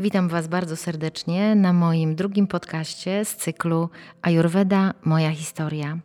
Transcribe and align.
Witam 0.00 0.28
Was 0.28 0.48
bardzo 0.48 0.76
serdecznie 0.76 1.54
na 1.54 1.72
moim 1.72 2.14
drugim 2.14 2.46
podcaście 2.46 3.24
z 3.24 3.36
cyklu 3.36 3.88
Ayurveda 4.22 4.94
Moja 5.04 5.30
Historia. 5.30 5.98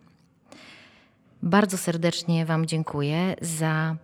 Bardzo 1.43 1.77
serdecznie 1.77 2.45
Wam 2.45 2.65
dziękuję 2.65 3.35
za 3.41 3.95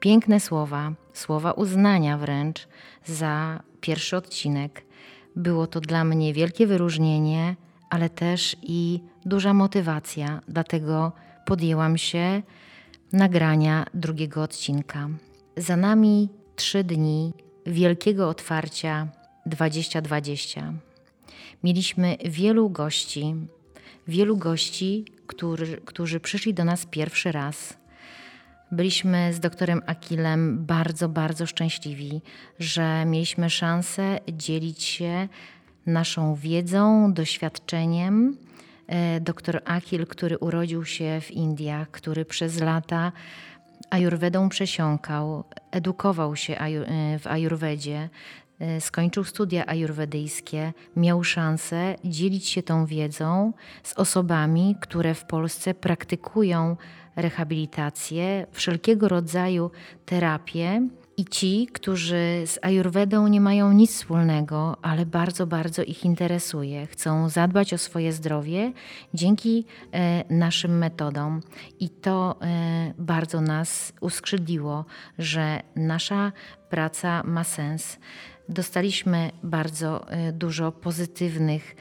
piękne 0.00 0.40
słowa, 0.40 0.92
słowa 1.12 1.52
uznania 1.52 2.18
wręcz 2.18 2.68
za 3.04 3.62
pierwszy 3.80 4.16
odcinek. 4.16 4.84
Było 5.36 5.66
to 5.66 5.80
dla 5.80 6.04
mnie 6.04 6.32
wielkie 6.32 6.66
wyróżnienie, 6.66 7.56
ale 7.90 8.10
też 8.10 8.56
i 8.62 9.00
duża 9.24 9.54
motywacja, 9.54 10.40
dlatego 10.48 11.12
podjęłam 11.46 11.98
się 11.98 12.42
nagrania 13.12 13.86
drugiego 13.94 14.42
odcinka. 14.42 15.08
Za 15.56 15.76
nami 15.76 16.28
trzy 16.56 16.84
dni 16.84 17.32
wielkiego 17.66 18.28
otwarcia 18.28 19.08
2020. 19.46 20.72
Mieliśmy 21.64 22.16
wielu 22.24 22.70
gości, 22.70 23.34
wielu 24.08 24.36
gości, 24.36 25.04
którzy, 25.26 25.76
którzy 25.84 26.20
przyszli 26.20 26.54
do 26.54 26.64
nas 26.64 26.86
pierwszy 26.86 27.32
raz. 27.32 27.76
Byliśmy 28.72 29.34
z 29.34 29.40
doktorem 29.40 29.82
Akilem 29.86 30.64
bardzo, 30.64 31.08
bardzo 31.08 31.46
szczęśliwi, 31.46 32.20
że 32.58 33.04
mieliśmy 33.04 33.50
szansę 33.50 34.18
dzielić 34.32 34.82
się 34.82 35.28
naszą 35.86 36.34
wiedzą, 36.34 37.12
doświadczeniem. 37.12 38.36
E, 38.86 39.20
doktor 39.20 39.62
Akil, 39.64 40.06
który 40.06 40.38
urodził 40.38 40.84
się 40.84 41.20
w 41.20 41.30
Indiach, 41.30 41.90
który 41.90 42.24
przez 42.24 42.60
lata 42.60 43.12
ajurwedą 43.90 44.48
przesiąkał, 44.48 45.44
edukował 45.70 46.36
się 46.36 46.58
e, 46.58 47.18
w 47.18 47.26
ajurwedzie, 47.26 48.08
skończył 48.80 49.24
studia 49.24 49.66
ajurwedyjskie, 49.66 50.72
miał 50.96 51.24
szansę 51.24 51.94
dzielić 52.04 52.48
się 52.48 52.62
tą 52.62 52.86
wiedzą 52.86 53.52
z 53.82 53.92
osobami, 53.92 54.76
które 54.80 55.14
w 55.14 55.24
Polsce 55.24 55.74
praktykują 55.74 56.76
rehabilitację, 57.16 58.46
wszelkiego 58.52 59.08
rodzaju 59.08 59.70
terapię. 60.04 60.88
I 61.18 61.24
ci, 61.24 61.68
którzy 61.72 62.42
z 62.46 62.58
Ayurvedą 62.62 63.26
nie 63.28 63.40
mają 63.40 63.72
nic 63.72 63.90
wspólnego, 63.90 64.76
ale 64.82 65.06
bardzo, 65.06 65.46
bardzo 65.46 65.82
ich 65.82 66.04
interesuje, 66.04 66.86
chcą 66.86 67.28
zadbać 67.28 67.74
o 67.74 67.78
swoje 67.78 68.12
zdrowie 68.12 68.72
dzięki 69.14 69.64
e, 69.92 70.24
naszym 70.34 70.78
metodom. 70.78 71.40
I 71.80 71.90
to 71.90 72.36
e, 72.40 72.94
bardzo 72.98 73.40
nas 73.40 73.92
uskrzydliło, 74.00 74.84
że 75.18 75.60
nasza 75.76 76.32
praca 76.70 77.22
ma 77.22 77.44
sens. 77.44 77.98
Dostaliśmy 78.48 79.30
bardzo 79.42 80.10
e, 80.10 80.32
dużo 80.32 80.72
pozytywnych 80.72 81.76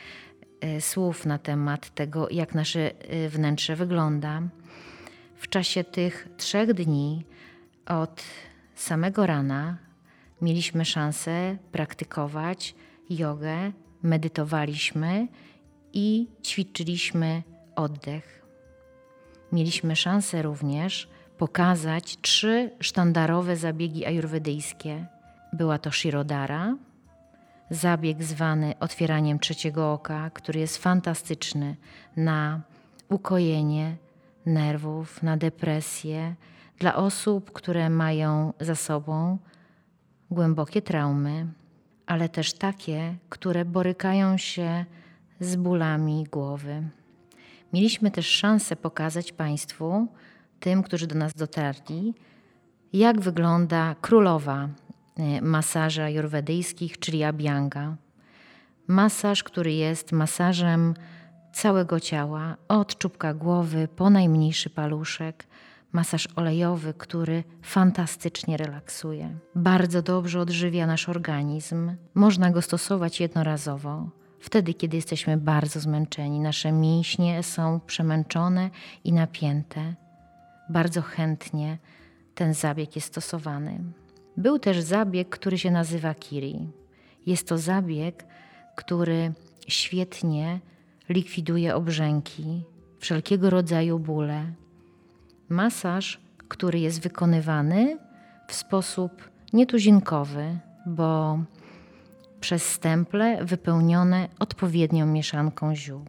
e, 0.62 0.82
słów 0.82 1.26
na 1.26 1.38
temat 1.38 1.96
tego, 1.96 2.28
jak 2.32 2.56
nasze 2.56 2.92
e, 2.92 3.30
wnętrze 3.30 3.76
wygląda. 3.76 4.42
W 5.36 5.48
czasie 5.50 5.84
tych 5.84 6.28
trzech 6.38 6.74
dni 6.74 7.26
od 7.86 8.24
samego 8.76 9.26
rana 9.26 9.78
mieliśmy 10.42 10.86
szansę 10.86 11.58
praktykować 11.72 12.76
jogę, 13.10 13.72
medytowaliśmy 14.04 15.28
i 15.94 16.28
ćwiczyliśmy 16.44 17.44
oddech. 17.76 18.46
Mieliśmy 19.52 19.96
szansę 19.96 20.42
również 20.42 21.10
pokazać 21.38 22.18
trzy 22.22 22.72
sztandarowe 22.80 23.56
zabiegi 23.56 24.06
ajurwedyjskie. 24.06 25.15
Była 25.56 25.78
to 25.78 25.92
Shirodara, 25.92 26.76
zabieg 27.70 28.24
zwany 28.24 28.80
otwieraniem 28.80 29.40
trzeciego 29.40 29.94
oka, 29.94 30.30
który 30.30 30.60
jest 30.60 30.78
fantastyczny 30.78 31.76
na 32.18 32.62
ukojenie 33.10 33.96
nerwów, 34.46 35.24
na 35.24 35.38
depresję, 35.38 36.36
dla 36.80 36.96
osób, 36.96 37.52
które 37.52 37.90
mają 37.90 38.54
za 38.60 38.76
sobą 38.76 39.38
głębokie 40.32 40.82
traumy, 40.82 41.48
ale 42.06 42.30
też 42.30 42.54
takie, 42.54 43.16
które 43.30 43.66
borykają 43.66 44.38
się 44.38 44.86
z 45.40 45.56
bólami 45.56 46.28
głowy. 46.32 46.84
Mieliśmy 47.74 48.12
też 48.12 48.28
szansę 48.28 48.76
pokazać 48.76 49.32
Państwu, 49.32 50.08
tym, 50.60 50.84
którzy 50.84 51.08
do 51.08 51.16
nas 51.16 51.34
dotarli, 51.34 52.14
jak 52.94 53.22
wygląda 53.22 53.96
królowa 54.02 54.70
masaży 55.42 56.04
ajurwedyjskich, 56.04 57.00
czyli 57.00 57.24
abhyanga. 57.24 57.96
Masaż, 58.88 59.44
który 59.44 59.74
jest 59.74 60.12
masażem 60.12 60.94
całego 61.54 62.00
ciała, 62.00 62.58
od 62.68 62.98
czubka 62.98 63.34
głowy 63.34 63.88
po 63.96 64.10
najmniejszy 64.10 64.70
paluszek, 64.70 65.48
masaż 65.92 66.28
olejowy, 66.36 66.94
który 66.94 67.44
fantastycznie 67.62 68.58
relaksuje. 68.58 69.38
Bardzo 69.56 70.02
dobrze 70.02 70.40
odżywia 70.40 70.88
nasz 70.88 71.10
organizm. 71.10 71.92
Można 72.14 72.52
go 72.52 72.62
stosować 72.62 73.20
jednorazowo. 73.20 74.10
Wtedy, 74.40 74.74
kiedy 74.74 74.96
jesteśmy 74.96 75.38
bardzo 75.38 75.80
zmęczeni, 75.80 76.40
nasze 76.40 76.72
mięśnie 76.72 77.44
są 77.44 77.80
przemęczone 77.80 78.70
i 79.04 79.14
napięte. 79.14 79.96
Bardzo 80.70 81.02
chętnie 81.02 81.78
ten 82.36 82.54
zabieg 82.54 82.96
jest 82.96 83.08
stosowany. 83.08 83.80
Był 84.38 84.60
też 84.60 84.82
zabieg, 84.82 85.30
który 85.30 85.58
się 85.58 85.72
nazywa 85.72 86.14
Kiri. 86.14 86.68
Jest 87.26 87.48
to 87.48 87.58
zabieg, 87.58 88.26
który 88.76 89.34
świetnie 89.68 90.60
likwiduje 91.10 91.76
obrzęki, 91.76 92.64
wszelkiego 93.00 93.50
rodzaju 93.50 94.00
bóle, 94.00 94.46
masaż, 95.50 96.20
który 96.48 96.80
jest 96.80 97.02
wykonywany 97.02 97.98
w 98.48 98.54
sposób 98.54 99.30
nietuzinkowy, 99.54 100.60
bo 100.86 101.40
przez 102.40 102.70
stemple 102.70 103.46
wypełnione 103.46 104.30
odpowiednią 104.40 105.06
mieszanką 105.06 105.76
ziół. 105.76 106.06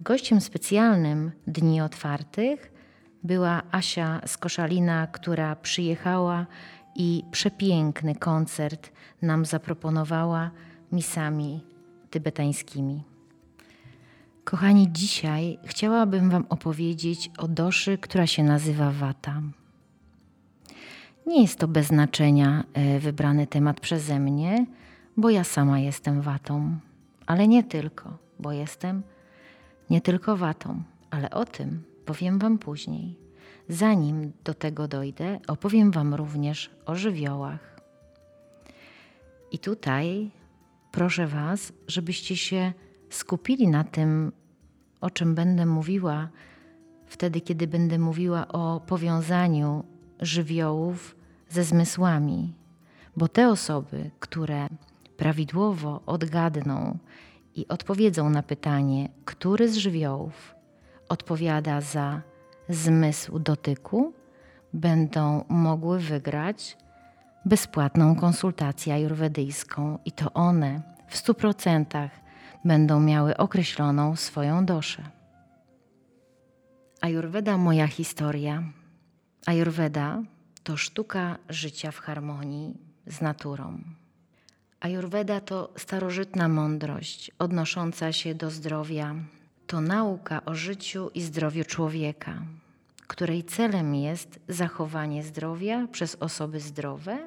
Gościem 0.00 0.40
specjalnym 0.40 1.32
Dni 1.46 1.80
Otwartych 1.80 2.72
była 3.22 3.62
Asia 3.70 4.20
z 4.26 4.36
Koszalina, 4.36 5.06
która 5.06 5.56
przyjechała 5.56 6.46
i 6.94 7.24
przepiękny 7.30 8.14
koncert 8.14 8.92
nam 9.22 9.44
zaproponowała 9.44 10.50
misami 10.92 11.60
tybetańskimi. 12.10 13.02
Kochani, 14.44 14.92
dzisiaj 14.92 15.58
chciałabym 15.64 16.30
Wam 16.30 16.46
opowiedzieć 16.48 17.30
o 17.38 17.48
doszy, 17.48 17.98
która 17.98 18.26
się 18.26 18.42
nazywa 18.42 18.90
Wata. 18.90 19.42
Nie 21.26 21.42
jest 21.42 21.58
to 21.58 21.68
bez 21.68 21.86
znaczenia 21.86 22.64
e, 22.72 22.98
wybrany 22.98 23.46
temat 23.46 23.80
przeze 23.80 24.20
mnie, 24.20 24.66
bo 25.16 25.30
ja 25.30 25.44
sama 25.44 25.78
jestem 25.78 26.20
watą, 26.20 26.78
ale 27.26 27.48
nie 27.48 27.64
tylko, 27.64 28.18
bo 28.38 28.52
jestem 28.52 29.02
nie 29.90 30.00
tylko 30.00 30.36
watą, 30.36 30.82
ale 31.10 31.30
o 31.30 31.44
tym 31.44 31.82
powiem 32.08 32.38
Wam 32.38 32.58
później. 32.58 33.18
Zanim 33.68 34.32
do 34.44 34.54
tego 34.54 34.88
dojdę, 34.88 35.40
opowiem 35.48 35.90
Wam 35.90 36.14
również 36.14 36.70
o 36.86 36.94
żywiołach. 36.94 37.80
I 39.52 39.58
tutaj 39.58 40.30
proszę 40.92 41.26
Was, 41.26 41.72
żebyście 41.86 42.36
się 42.36 42.72
skupili 43.10 43.68
na 43.68 43.84
tym, 43.84 44.32
o 45.00 45.10
czym 45.10 45.34
będę 45.34 45.66
mówiła 45.66 46.28
wtedy, 47.06 47.40
kiedy 47.40 47.66
będę 47.66 47.98
mówiła 47.98 48.48
o 48.48 48.80
powiązaniu 48.80 49.84
żywiołów 50.20 51.16
ze 51.48 51.64
zmysłami, 51.64 52.54
bo 53.16 53.28
te 53.28 53.48
osoby, 53.48 54.10
które 54.20 54.68
prawidłowo 55.16 56.00
odgadną 56.06 56.98
i 57.54 57.68
odpowiedzą 57.68 58.30
na 58.30 58.42
pytanie, 58.42 59.08
który 59.24 59.68
z 59.68 59.76
żywiołów 59.76 60.57
odpowiada 61.08 61.80
za 61.80 62.22
zmysł 62.68 63.38
dotyku, 63.38 64.12
będą 64.72 65.44
mogły 65.48 65.98
wygrać 65.98 66.76
bezpłatną 67.44 68.16
konsultację 68.16 68.94
ajurwedyjską 68.94 69.98
i 70.04 70.12
to 70.12 70.32
one 70.32 70.82
w 71.08 71.16
stu 71.16 71.34
procentach 71.34 72.10
będą 72.64 73.00
miały 73.00 73.36
określoną 73.36 74.16
swoją 74.16 74.66
doszę. 74.66 75.02
Ajurweda 77.00 77.58
moja 77.58 77.86
historia. 77.86 78.62
Ajurweda 79.46 80.22
to 80.62 80.76
sztuka 80.76 81.38
życia 81.48 81.90
w 81.90 81.98
harmonii 81.98 82.76
z 83.06 83.20
naturą. 83.20 83.78
Ajurweda 84.80 85.40
to 85.40 85.72
starożytna 85.76 86.48
mądrość 86.48 87.30
odnosząca 87.38 88.12
się 88.12 88.34
do 88.34 88.50
zdrowia. 88.50 89.14
To 89.68 89.80
nauka 89.80 90.44
o 90.44 90.54
życiu 90.54 91.10
i 91.14 91.22
zdrowiu 91.22 91.64
człowieka, 91.64 92.42
której 93.06 93.44
celem 93.44 93.94
jest 93.94 94.40
zachowanie 94.48 95.22
zdrowia 95.22 95.86
przez 95.92 96.16
osoby 96.20 96.60
zdrowe 96.60 97.18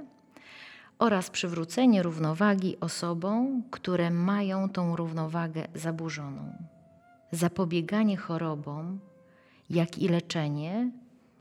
oraz 1.00 1.30
przywrócenie 1.30 2.04
równowagi 2.04 2.80
osobom, 2.80 3.64
które 3.72 4.12
mają 4.12 4.70
tą 4.70 4.96
równowagę 4.96 5.68
zaburzoną. 5.76 6.54
Zapobieganie 7.32 8.18
chorobom, 8.18 9.00
jak 9.70 9.98
i 9.98 10.10
leczenie 10.10 10.92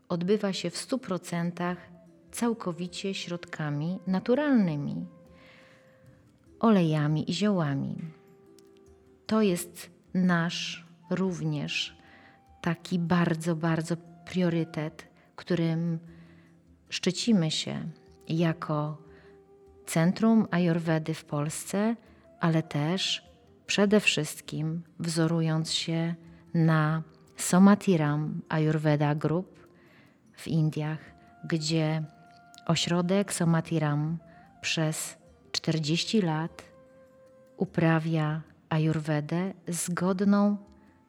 odbywa 0.09 0.53
się 0.53 0.71
w 0.71 0.77
100% 0.89 1.77
całkowicie 2.33 3.15
środkami 3.15 3.99
naturalnymi, 4.07 5.07
olejami 6.61 7.31
i 7.31 7.35
ziołami. 7.35 7.97
To 9.27 9.43
jest 9.43 9.91
nasz 10.15 10.90
również 11.11 11.97
taki 12.61 12.99
bardzo, 12.99 13.57
bardzo 13.57 13.97
priorytet, 14.25 15.09
którym 15.37 15.99
szczycimy 16.89 17.51
się 17.51 17.89
jako 18.29 18.99
Centrum 19.87 20.47
Ayurvedy 20.51 21.15
w 21.15 21.25
Polsce, 21.25 21.97
ale 22.41 22.63
też 22.63 23.31
przede 23.67 24.01
wszystkim 24.01 24.83
wzorując 24.99 25.73
się 25.73 26.15
na 26.55 27.03
Somatiram 27.37 28.43
Ayurveda 28.49 29.15
Group 29.15 29.69
w 30.37 30.49
Indiach, 30.49 30.99
gdzie 31.45 32.03
ośrodek 32.67 33.33
Somatiram 33.33 34.19
przez 34.61 35.17
40 35.53 36.23
lat 36.23 36.63
uprawia 37.57 38.43
Ayurvedę 38.69 39.53
zgodną 39.69 40.57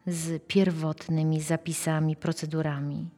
z 0.07 0.44
pierwotnymi 0.48 1.42
zapisami, 1.42 2.15
procedurami. 2.15 3.09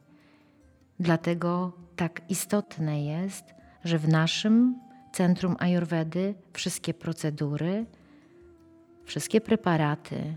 Dlatego 1.00 1.72
tak 1.96 2.20
istotne 2.28 3.04
jest, 3.04 3.44
że 3.84 3.98
w 3.98 4.08
naszym 4.08 4.80
Centrum 5.12 5.56
Ayurvedy 5.58 6.34
wszystkie 6.52 6.94
procedury, 6.94 7.86
wszystkie 9.04 9.40
preparaty 9.40 10.36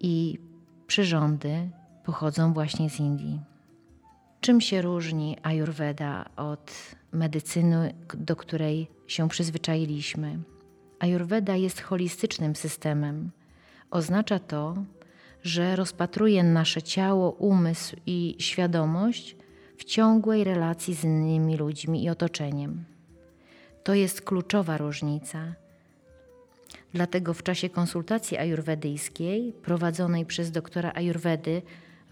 i 0.00 0.38
przyrządy 0.86 1.70
pochodzą 2.04 2.52
właśnie 2.52 2.90
z 2.90 3.00
Indii. 3.00 3.40
Czym 4.40 4.60
się 4.60 4.82
różni 4.82 5.36
Ayurveda 5.42 6.24
od 6.36 6.72
medycyny, 7.12 7.94
do 8.14 8.36
której 8.36 8.90
się 9.06 9.28
przyzwyczailiśmy? 9.28 10.38
Ayurveda 10.98 11.56
jest 11.56 11.80
holistycznym 11.80 12.56
systemem. 12.56 13.30
Oznacza 13.90 14.38
to, 14.38 14.74
że 15.42 15.76
rozpatruje 15.76 16.42
nasze 16.42 16.82
ciało, 16.82 17.30
umysł 17.30 17.96
i 18.06 18.36
świadomość 18.38 19.36
w 19.76 19.84
ciągłej 19.84 20.44
relacji 20.44 20.94
z 20.94 21.04
innymi 21.04 21.56
ludźmi 21.56 22.04
i 22.04 22.08
otoczeniem. 22.08 22.84
To 23.84 23.94
jest 23.94 24.22
kluczowa 24.22 24.76
różnica. 24.76 25.54
Dlatego 26.94 27.34
w 27.34 27.42
czasie 27.42 27.68
konsultacji 27.68 28.36
ajurwedyjskiej 28.36 29.52
prowadzonej 29.52 30.26
przez 30.26 30.50
doktora 30.50 30.92
Ajurwedy 30.94 31.62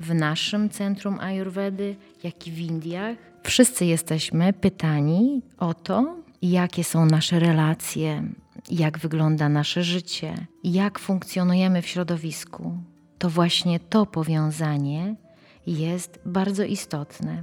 w 0.00 0.14
naszym 0.14 0.70
centrum 0.70 1.20
Ajurwedy, 1.20 1.96
jak 2.22 2.46
i 2.46 2.50
w 2.50 2.58
Indiach, 2.58 3.16
wszyscy 3.42 3.84
jesteśmy 3.84 4.52
pytani 4.52 5.42
o 5.58 5.74
to, 5.74 6.16
jakie 6.42 6.84
są 6.84 7.06
nasze 7.06 7.38
relacje, 7.38 8.22
jak 8.70 8.98
wygląda 8.98 9.48
nasze 9.48 9.82
życie, 9.82 10.34
jak 10.64 10.98
funkcjonujemy 10.98 11.82
w 11.82 11.86
środowisku. 11.86 12.78
To 13.20 13.31
właśnie 13.31 13.81
to 13.81 14.06
powiązanie 14.06 15.14
jest 15.67 16.20
bardzo 16.26 16.64
istotne. 16.64 17.43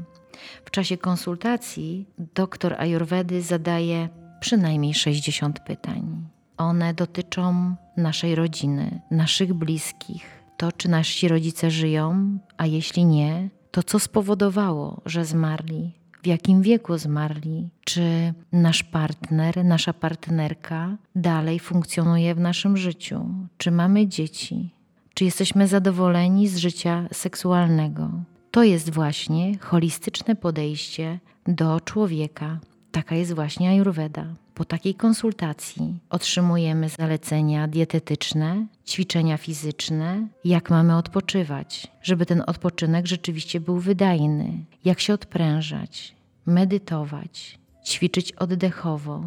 W 0.66 0.72
czasie 0.72 0.98
konsultacji 0.98 2.06
doktor 2.36 2.76
Ayurvedy 2.78 3.42
zadaje 3.42 4.10
przynajmniej 4.40 4.94
60 4.94 5.60
pytań. 5.60 6.28
One 6.58 6.94
dotyczą 6.94 7.76
naszej 7.98 8.36
rodziny, 8.36 9.02
naszych 9.12 9.54
bliskich, 9.54 10.44
to 10.58 10.72
czy 10.72 10.90
nasi 10.90 11.28
rodzice 11.28 11.72
żyją, 11.72 12.38
a 12.58 12.66
jeśli 12.66 13.06
nie, 13.06 13.50
to 13.72 13.84
co 13.84 14.00
spowodowało, 14.00 15.02
że 15.06 15.26
zmarli, 15.26 15.92
w 16.24 16.28
jakim 16.28 16.62
wieku 16.62 16.98
zmarli, 16.98 17.70
czy 17.84 18.34
nasz 18.52 18.84
partner, 18.84 19.66
nasza 19.66 19.94
partnerka 19.94 20.98
dalej 21.16 21.60
funkcjonuje 21.60 22.36
w 22.36 22.40
naszym 22.40 22.78
życiu, 22.78 23.26
czy 23.58 23.72
mamy 23.72 24.08
dzieci, 24.08 24.77
czy 25.18 25.26
jesteśmy 25.26 25.68
zadowoleni 25.68 26.48
z 26.48 26.58
życia 26.58 27.08
seksualnego. 27.12 28.10
To 28.52 28.64
jest 28.64 28.90
właśnie 28.90 29.58
holistyczne 29.58 30.36
podejście 30.36 31.20
do 31.48 31.80
człowieka. 31.80 32.60
Taka 32.92 33.16
jest 33.16 33.34
właśnie 33.34 33.70
Ayurveda. 33.70 34.26
Po 34.54 34.66
takiej 34.66 34.96
konsultacji 34.96 36.00
otrzymujemy 36.10 36.90
zalecenia 36.90 37.68
dietetyczne, 37.68 38.66
ćwiczenia 38.88 39.38
fizyczne, 39.38 40.28
jak 40.46 40.70
mamy 40.70 40.98
odpoczywać, 40.98 41.88
żeby 42.02 42.26
ten 42.26 42.44
odpoczynek 42.48 43.08
rzeczywiście 43.08 43.60
był 43.60 43.80
wydajny, 43.80 44.66
jak 44.86 45.00
się 45.00 45.14
odprężać, 45.14 46.16
medytować, 46.46 47.60
ćwiczyć 47.86 48.32
oddechowo, 48.32 49.24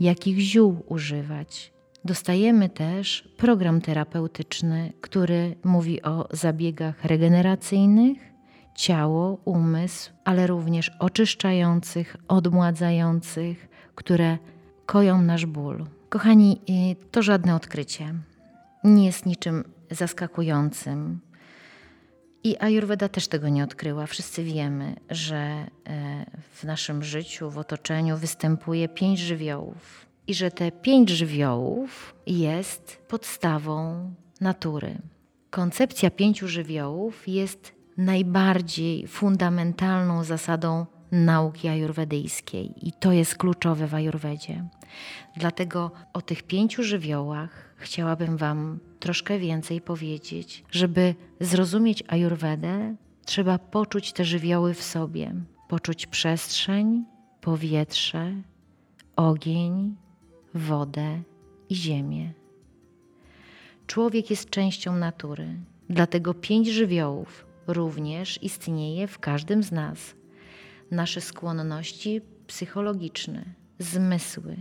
jakich 0.00 0.38
ziół 0.38 0.84
używać. 0.88 1.71
Dostajemy 2.04 2.68
też 2.68 3.28
program 3.36 3.80
terapeutyczny, 3.80 4.92
który 5.00 5.56
mówi 5.64 6.02
o 6.02 6.28
zabiegach 6.30 7.04
regeneracyjnych, 7.04 8.18
ciało, 8.74 9.38
umysł, 9.44 10.10
ale 10.24 10.46
również 10.46 10.90
oczyszczających, 10.98 12.16
odmładzających, 12.28 13.68
które 13.94 14.38
koją 14.86 15.22
nasz 15.22 15.46
ból. 15.46 15.86
Kochani, 16.08 16.60
to 17.10 17.22
żadne 17.22 17.54
odkrycie. 17.54 18.14
Nie 18.84 19.06
jest 19.06 19.26
niczym 19.26 19.64
zaskakującym. 19.90 21.20
I 22.44 22.56
Ayurveda 22.60 23.08
też 23.08 23.28
tego 23.28 23.48
nie 23.48 23.64
odkryła. 23.64 24.06
Wszyscy 24.06 24.44
wiemy, 24.44 24.96
że 25.10 25.36
e, 25.36 25.66
w 26.52 26.64
naszym 26.64 27.02
życiu, 27.02 27.50
w 27.50 27.58
otoczeniu 27.58 28.16
występuje 28.16 28.88
pięć 28.88 29.18
żywiołów 29.18 30.11
i 30.26 30.34
że 30.34 30.50
te 30.50 30.72
pięć 30.72 31.10
żywiołów 31.10 32.14
jest 32.26 33.02
podstawą 33.08 34.10
natury. 34.40 34.98
Koncepcja 35.50 36.10
pięciu 36.10 36.48
żywiołów 36.48 37.28
jest 37.28 37.74
najbardziej 37.96 39.06
fundamentalną 39.06 40.24
zasadą 40.24 40.86
nauki 41.12 41.68
ajurwedyjskiej 41.68 42.88
i 42.88 42.92
to 42.92 43.12
jest 43.12 43.36
kluczowe 43.36 43.86
w 43.86 43.94
ajurwedzie. 43.94 44.64
Dlatego 45.36 45.90
o 46.12 46.22
tych 46.22 46.42
pięciu 46.42 46.82
żywiołach 46.82 47.74
chciałabym 47.76 48.36
Wam 48.36 48.78
troszkę 49.00 49.38
więcej 49.38 49.80
powiedzieć. 49.80 50.64
Żeby 50.70 51.14
zrozumieć 51.40 52.04
ajurwedę, 52.08 52.96
trzeba 53.24 53.58
poczuć 53.58 54.12
te 54.12 54.24
żywioły 54.24 54.74
w 54.74 54.82
sobie, 54.82 55.34
poczuć 55.68 56.06
przestrzeń, 56.06 57.04
powietrze, 57.40 58.32
ogień, 59.16 59.96
wodę 60.54 61.22
i 61.68 61.74
ziemię. 61.74 62.32
Człowiek 63.86 64.30
jest 64.30 64.50
częścią 64.50 64.96
natury, 64.96 65.48
dlatego 65.90 66.34
pięć 66.34 66.68
żywiołów 66.68 67.46
również 67.66 68.42
istnieje 68.42 69.06
w 69.06 69.18
każdym 69.18 69.62
z 69.62 69.72
nas. 69.72 70.14
Nasze 70.90 71.20
skłonności 71.20 72.20
psychologiczne, 72.46 73.44
zmysły 73.78 74.56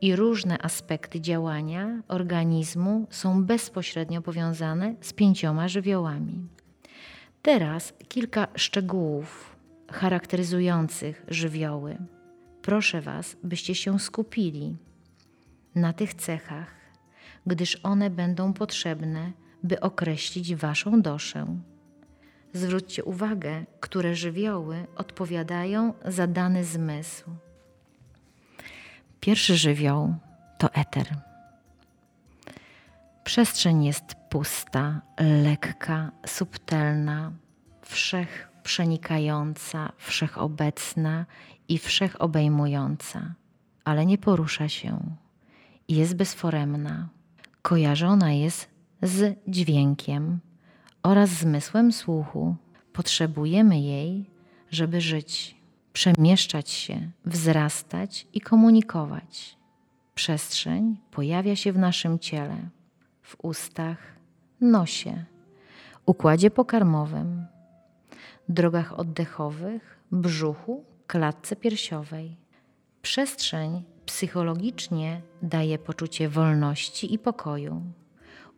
i 0.00 0.16
różne 0.16 0.62
aspekty 0.62 1.20
działania 1.20 2.02
organizmu 2.08 3.06
są 3.10 3.44
bezpośrednio 3.44 4.22
powiązane 4.22 4.94
z 5.00 5.12
pięcioma 5.12 5.68
żywiołami. 5.68 6.48
Teraz 7.42 7.92
kilka 8.08 8.48
szczegółów 8.54 9.56
charakteryzujących 9.92 11.24
żywioły. 11.28 11.96
Proszę 12.62 13.00
Was, 13.00 13.36
byście 13.42 13.74
się 13.74 13.98
skupili 13.98 14.76
na 15.76 15.92
tych 15.92 16.14
cechach, 16.14 16.74
gdyż 17.46 17.80
one 17.82 18.10
będą 18.10 18.52
potrzebne, 18.52 19.32
by 19.62 19.80
określić 19.80 20.54
Waszą 20.54 21.02
doszę. 21.02 21.46
Zwróćcie 22.52 23.04
uwagę, 23.04 23.64
które 23.80 24.14
żywioły 24.14 24.86
odpowiadają 24.96 25.94
za 26.04 26.26
dany 26.26 26.64
zmysł. 26.64 27.30
Pierwszy 29.20 29.56
żywioł 29.56 30.14
to 30.58 30.74
eter. 30.74 31.06
Przestrzeń 33.24 33.84
jest 33.84 34.14
pusta, 34.30 35.00
lekka, 35.42 36.12
subtelna, 36.26 37.32
wszechprzenikająca, 37.82 39.92
wszechobecna 39.96 41.26
i 41.68 41.78
wszechobejmująca, 41.78 43.34
ale 43.84 44.06
nie 44.06 44.18
porusza 44.18 44.68
się. 44.68 45.16
Jest 45.88 46.16
bezforemna. 46.16 47.08
Kojarzona 47.62 48.32
jest 48.32 48.68
z 49.02 49.38
dźwiękiem 49.48 50.40
oraz 51.02 51.30
zmysłem 51.30 51.92
słuchu. 51.92 52.56
Potrzebujemy 52.92 53.80
jej, 53.80 54.30
żeby 54.70 55.00
żyć. 55.00 55.56
przemieszczać 55.92 56.70
się, 56.70 57.10
wzrastać 57.24 58.26
i 58.32 58.40
komunikować. 58.40 59.56
Przestrzeń 60.14 60.96
pojawia 61.10 61.56
się 61.56 61.72
w 61.72 61.78
naszym 61.78 62.18
ciele, 62.18 62.56
w 63.22 63.36
ustach, 63.42 63.98
nosie, 64.60 65.24
układzie 66.06 66.50
pokarmowym, 66.50 67.46
drogach 68.48 68.98
oddechowych, 68.98 69.98
brzuchu, 70.12 70.84
klatce 71.06 71.56
piersiowej. 71.56 72.36
Przestrzeń 73.02 73.84
psychologicznie 74.06 75.20
daje 75.42 75.78
poczucie 75.78 76.28
wolności 76.28 77.14
i 77.14 77.18
pokoju, 77.18 77.82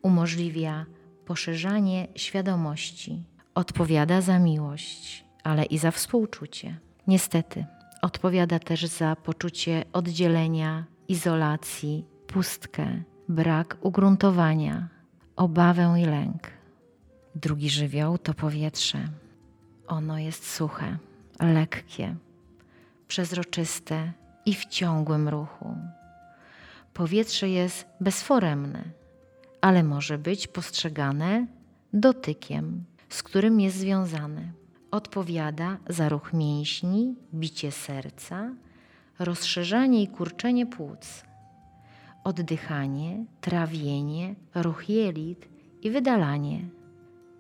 umożliwia 0.02 0.86
poszerzanie 1.24 2.08
świadomości, 2.14 3.22
odpowiada 3.54 4.20
za 4.20 4.38
miłość, 4.38 5.24
ale 5.44 5.64
i 5.64 5.78
za 5.78 5.90
współczucie. 5.90 6.78
Niestety, 7.06 7.64
odpowiada 8.02 8.58
też 8.58 8.86
za 8.86 9.16
poczucie 9.16 9.84
oddzielenia, 9.92 10.84
izolacji, 11.08 12.04
pustkę, 12.26 13.02
brak 13.28 13.76
ugruntowania, 13.80 14.88
obawę 15.36 15.94
i 16.00 16.04
lęk. 16.04 16.50
Drugi 17.34 17.70
żywioł 17.70 18.18
to 18.18 18.34
powietrze. 18.34 19.08
Ono 19.86 20.18
jest 20.18 20.50
suche, 20.50 20.98
lekkie, 21.40 22.16
przezroczyste 23.08 24.12
i 24.48 24.54
w 24.54 24.66
ciągłym 24.66 25.28
ruchu. 25.28 25.76
Powietrze 26.94 27.48
jest 27.48 27.86
bezforemne, 28.00 28.84
ale 29.60 29.82
może 29.82 30.18
być 30.18 30.46
postrzegane 30.46 31.46
dotykiem, 31.92 32.84
z 33.08 33.22
którym 33.22 33.60
jest 33.60 33.76
związane. 33.76 34.52
Odpowiada 34.90 35.78
za 35.88 36.08
ruch 36.08 36.32
mięśni, 36.32 37.14
bicie 37.34 37.72
serca, 37.72 38.54
rozszerzanie 39.18 40.02
i 40.02 40.08
kurczenie 40.08 40.66
płuc, 40.66 41.24
oddychanie, 42.24 43.24
trawienie, 43.40 44.34
ruch 44.54 44.88
jelit 44.88 45.48
i 45.82 45.90
wydalanie. 45.90 46.68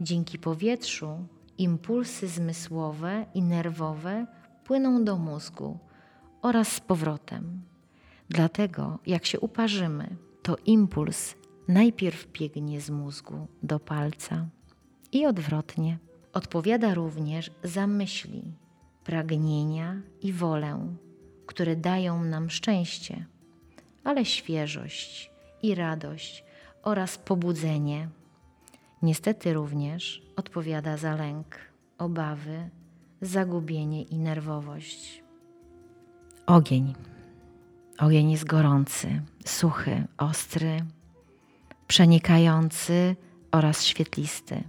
Dzięki 0.00 0.38
powietrzu 0.38 1.26
impulsy 1.58 2.28
zmysłowe 2.28 3.26
i 3.34 3.42
nerwowe 3.42 4.26
płyną 4.64 5.04
do 5.04 5.18
mózgu 5.18 5.87
oraz 6.42 6.68
z 6.72 6.80
powrotem. 6.80 7.62
Dlatego, 8.28 8.98
jak 9.06 9.26
się 9.26 9.40
uparzymy, 9.40 10.16
to 10.42 10.56
impuls 10.66 11.34
najpierw 11.68 12.32
biegnie 12.32 12.80
z 12.80 12.90
mózgu 12.90 13.46
do 13.62 13.80
palca 13.80 14.46
i 15.12 15.26
odwrotnie. 15.26 15.98
Odpowiada 16.32 16.94
również 16.94 17.50
za 17.62 17.86
myśli, 17.86 18.42
pragnienia 19.04 20.00
i 20.22 20.32
wolę, 20.32 20.96
które 21.46 21.76
dają 21.76 22.24
nam 22.24 22.50
szczęście, 22.50 23.26
ale 24.04 24.24
świeżość 24.24 25.30
i 25.62 25.74
radość 25.74 26.44
oraz 26.82 27.18
pobudzenie. 27.18 28.08
Niestety 29.02 29.52
również 29.52 30.22
odpowiada 30.36 30.96
za 30.96 31.16
lęk, 31.16 31.58
obawy, 31.98 32.70
zagubienie 33.20 34.02
i 34.02 34.18
nerwowość. 34.18 35.27
Ogień. 36.48 36.94
Ogień 37.98 38.30
jest 38.30 38.44
gorący, 38.44 39.22
suchy, 39.44 40.04
ostry, 40.18 40.84
przenikający 41.86 43.16
oraz 43.52 43.84
świetlisty. 43.84 44.62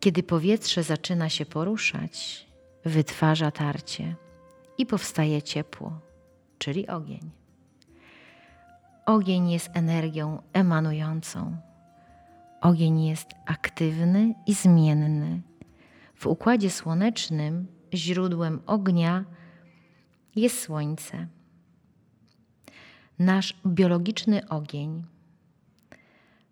Kiedy 0.00 0.22
powietrze 0.22 0.82
zaczyna 0.82 1.28
się 1.28 1.46
poruszać, 1.46 2.46
wytwarza 2.84 3.50
tarcie 3.50 4.16
i 4.78 4.86
powstaje 4.86 5.42
ciepło, 5.42 5.98
czyli 6.58 6.88
ogień. 6.88 7.30
Ogień 9.06 9.50
jest 9.50 9.70
energią 9.72 10.42
emanującą. 10.52 11.56
Ogień 12.60 13.04
jest 13.04 13.28
aktywny 13.46 14.34
i 14.46 14.54
zmienny. 14.54 15.42
W 16.14 16.26
układzie 16.26 16.70
słonecznym 16.70 17.66
źródłem 17.94 18.60
ognia 18.66 19.24
jest 20.36 20.60
Słońce. 20.60 21.26
Nasz 23.18 23.54
biologiczny 23.66 24.48
ogień. 24.48 25.02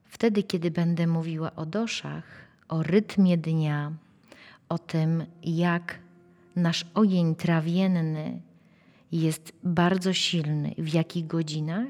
Wtedy, 0.05 0.43
kiedy 0.43 0.71
będę 0.71 1.07
mówiła 1.07 1.57
o 1.57 1.67
doszach, 1.67 2.25
o 2.69 2.83
rytmie 2.83 3.39
dnia, 3.39 3.93
o 4.69 4.79
tym, 4.79 5.27
jak 5.43 5.99
nasz 6.57 6.85
ogień 6.95 7.35
trawienny 7.35 8.41
jest 9.13 9.53
bardzo 9.63 10.13
silny, 10.13 10.75
w 10.79 10.95
jakich 10.95 11.27
godzinach, 11.27 11.89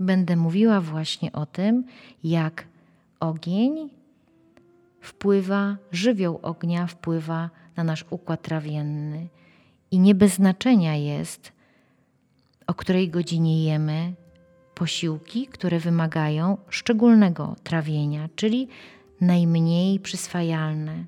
będę 0.00 0.36
mówiła 0.36 0.80
właśnie 0.80 1.32
o 1.32 1.46
tym, 1.46 1.84
jak 2.24 2.64
ogień 3.20 3.90
wpływa, 5.00 5.76
żywioł 5.92 6.40
ognia 6.42 6.86
wpływa 6.86 7.50
na 7.76 7.84
nasz 7.84 8.04
układ 8.10 8.42
trawienny. 8.42 9.28
I 9.90 9.98
nie 9.98 10.14
bez 10.14 10.34
znaczenia 10.34 10.96
jest, 10.96 11.52
o 12.66 12.74
której 12.74 13.10
godzinie 13.10 13.64
jemy 13.64 14.14
posiłki, 14.74 15.46
które 15.46 15.78
wymagają 15.78 16.56
szczególnego 16.68 17.56
trawienia, 17.62 18.28
czyli 18.36 18.68
najmniej 19.20 20.00
przyswajalne. 20.00 21.04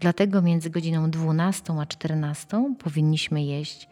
Dlatego 0.00 0.42
między 0.42 0.70
godziną 0.70 1.10
12 1.10 1.72
a 1.80 1.86
14 1.86 2.74
powinniśmy 2.78 3.44
jeść 3.44 3.88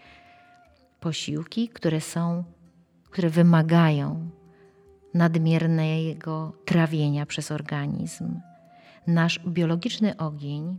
posiłki, 1.00 1.68
które 1.68 2.00
są, 2.00 2.44
które 3.10 3.30
wymagają 3.30 4.30
nadmiernego 5.14 6.52
trawienia 6.64 7.26
przez 7.26 7.50
organizm. 7.50 8.40
Nasz 9.06 9.40
biologiczny 9.46 10.16
ogień 10.16 10.78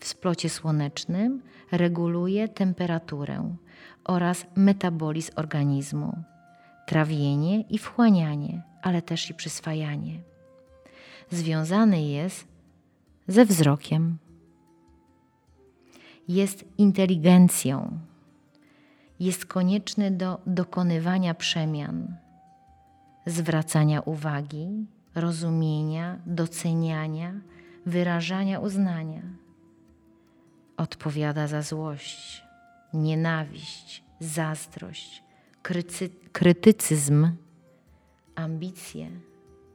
w 0.00 0.06
splocie 0.06 0.48
słonecznym 0.48 1.42
reguluje 1.72 2.48
temperaturę 2.48 3.56
oraz 4.04 4.46
metabolizm 4.54 5.32
organizmu, 5.36 6.22
trawienie 6.86 7.60
i 7.60 7.78
wchłanianie, 7.78 8.62
ale 8.82 9.02
też 9.02 9.30
i 9.30 9.34
przyswajanie. 9.34 10.20
Związany 11.30 12.02
jest 12.02 12.48
ze 13.28 13.44
wzrokiem. 13.44 14.18
Jest 16.28 16.64
inteligencją. 16.78 17.98
Jest 19.20 19.46
konieczny 19.46 20.10
do 20.10 20.40
dokonywania 20.46 21.34
przemian, 21.34 22.16
zwracania 23.26 24.00
uwagi, 24.00 24.86
rozumienia, 25.14 26.18
doceniania, 26.26 27.32
wyrażania 27.86 28.60
uznania 28.60 29.22
odpowiada 30.80 31.46
za 31.46 31.62
złość, 31.62 32.42
nienawiść, 32.94 34.04
zazdrość, 34.20 35.22
krycy, 35.62 36.10
krytycyzm, 36.32 37.30
ambicje 38.34 39.10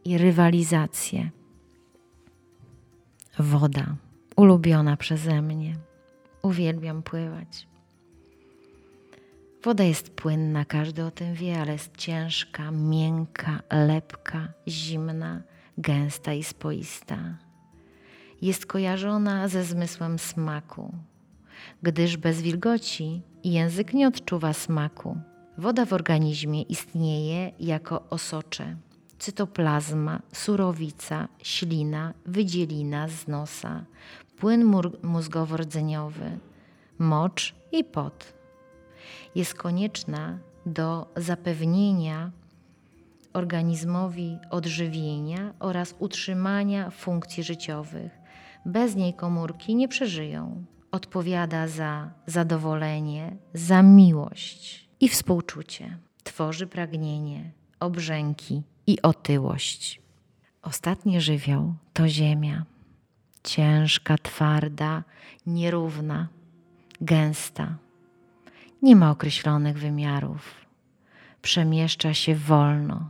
i 0.05 0.17
rywalizację. 0.17 1.29
Woda, 3.39 3.95
ulubiona 4.35 4.97
przeze 4.97 5.41
mnie. 5.41 5.75
Uwielbiam 6.41 7.03
pływać. 7.03 7.67
Woda 9.63 9.83
jest 9.83 10.09
płynna, 10.09 10.65
każdy 10.65 11.03
o 11.03 11.11
tym 11.11 11.33
wie, 11.33 11.61
ale 11.61 11.73
jest 11.73 11.97
ciężka, 11.97 12.71
miękka, 12.71 13.61
lepka, 13.71 14.47
zimna, 14.67 15.41
gęsta 15.77 16.33
i 16.33 16.43
spoista 16.43 17.44
jest 18.41 18.65
kojarzona 18.65 19.47
ze 19.47 19.63
zmysłem 19.63 20.19
smaku, 20.19 20.93
gdyż 21.83 22.17
bez 22.17 22.41
wilgoci 22.41 23.21
język 23.43 23.93
nie 23.93 24.07
odczuwa 24.07 24.53
smaku. 24.53 25.17
Woda 25.57 25.85
w 25.85 25.93
organizmie 25.93 26.61
istnieje 26.61 27.51
jako 27.59 28.09
osocze, 28.09 28.75
cytoplazma, 29.19 30.21
surowica, 30.33 31.27
ślina, 31.43 32.13
wydzielina 32.25 33.07
z 33.07 33.27
nosa, 33.27 33.85
płyn 34.37 34.71
mózgowo-rdzeniowy, 35.03 36.37
mocz 36.99 37.55
i 37.71 37.83
pot. 37.83 38.33
Jest 39.35 39.53
konieczna 39.53 40.37
do 40.65 41.07
zapewnienia 41.15 42.31
organizmowi 43.33 44.37
odżywienia 44.49 45.53
oraz 45.59 45.95
utrzymania 45.99 46.89
funkcji 46.89 47.43
życiowych, 47.43 48.11
bez 48.65 48.95
niej 48.95 49.13
komórki 49.13 49.75
nie 49.75 49.87
przeżyją. 49.87 50.65
Odpowiada 50.91 51.67
za 51.67 52.11
zadowolenie, 52.25 53.37
za 53.53 53.81
miłość 53.81 54.89
i 54.99 55.09
współczucie. 55.09 55.97
Tworzy 56.23 56.67
pragnienie, 56.67 57.51
obrzęki 57.79 58.63
i 58.87 59.01
otyłość. 59.01 60.01
Ostatni 60.61 61.21
żywioł 61.21 61.73
to 61.93 62.07
ziemia. 62.07 62.65
Ciężka, 63.43 64.17
twarda, 64.17 65.03
nierówna, 65.45 66.27
gęsta. 67.01 67.77
Nie 68.81 68.95
ma 68.95 69.11
określonych 69.11 69.77
wymiarów. 69.77 70.65
Przemieszcza 71.41 72.13
się 72.13 72.35
wolno. 72.35 73.09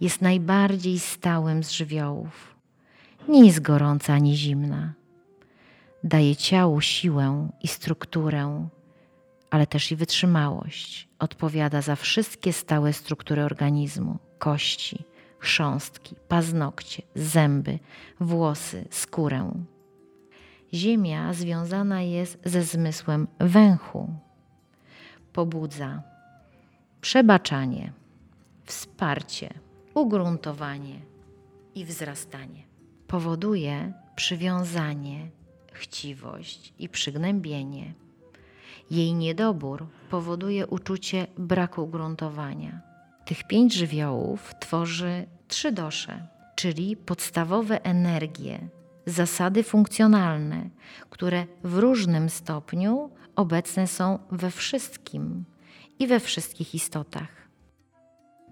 Jest 0.00 0.22
najbardziej 0.22 0.98
stałym 0.98 1.64
z 1.64 1.70
żywiołów. 1.70 2.57
Nie 3.28 3.46
jest 3.46 3.60
gorąca 3.60 4.12
ani 4.14 4.36
zimna. 4.36 4.92
Daje 6.04 6.36
ciału 6.36 6.80
siłę 6.80 7.48
i 7.62 7.68
strukturę, 7.68 8.68
ale 9.50 9.66
też 9.66 9.92
i 9.92 9.96
wytrzymałość. 9.96 11.08
Odpowiada 11.18 11.82
za 11.82 11.96
wszystkie 11.96 12.52
stałe 12.52 12.92
struktury 12.92 13.42
organizmu: 13.42 14.18
kości, 14.38 15.04
chrząstki, 15.38 16.14
paznokcie, 16.28 17.02
zęby, 17.14 17.78
włosy, 18.20 18.84
skórę. 18.90 19.50
Ziemia 20.74 21.32
związana 21.32 22.02
jest 22.02 22.38
ze 22.44 22.62
zmysłem 22.62 23.28
węchu. 23.40 24.14
Pobudza 25.32 26.02
przebaczanie, 27.00 27.92
wsparcie, 28.64 29.54
ugruntowanie 29.94 31.00
i 31.74 31.84
wzrastanie. 31.84 32.67
Powoduje 33.08 33.92
przywiązanie, 34.16 35.28
chciwość 35.72 36.72
i 36.78 36.88
przygnębienie. 36.88 37.94
Jej 38.90 39.14
niedobór 39.14 39.86
powoduje 40.10 40.66
uczucie 40.66 41.26
braku 41.38 41.82
ugruntowania. 41.82 42.80
Tych 43.24 43.46
pięć 43.46 43.74
żywiołów 43.74 44.54
tworzy 44.60 45.26
trzy 45.48 45.72
dosze, 45.72 46.26
czyli 46.54 46.96
podstawowe 46.96 47.84
energie, 47.84 48.68
zasady 49.06 49.62
funkcjonalne, 49.62 50.70
które 51.10 51.46
w 51.64 51.78
różnym 51.78 52.30
stopniu 52.30 53.10
obecne 53.36 53.86
są 53.86 54.18
we 54.30 54.50
wszystkim 54.50 55.44
i 55.98 56.06
we 56.06 56.20
wszystkich 56.20 56.74
istotach. 56.74 57.48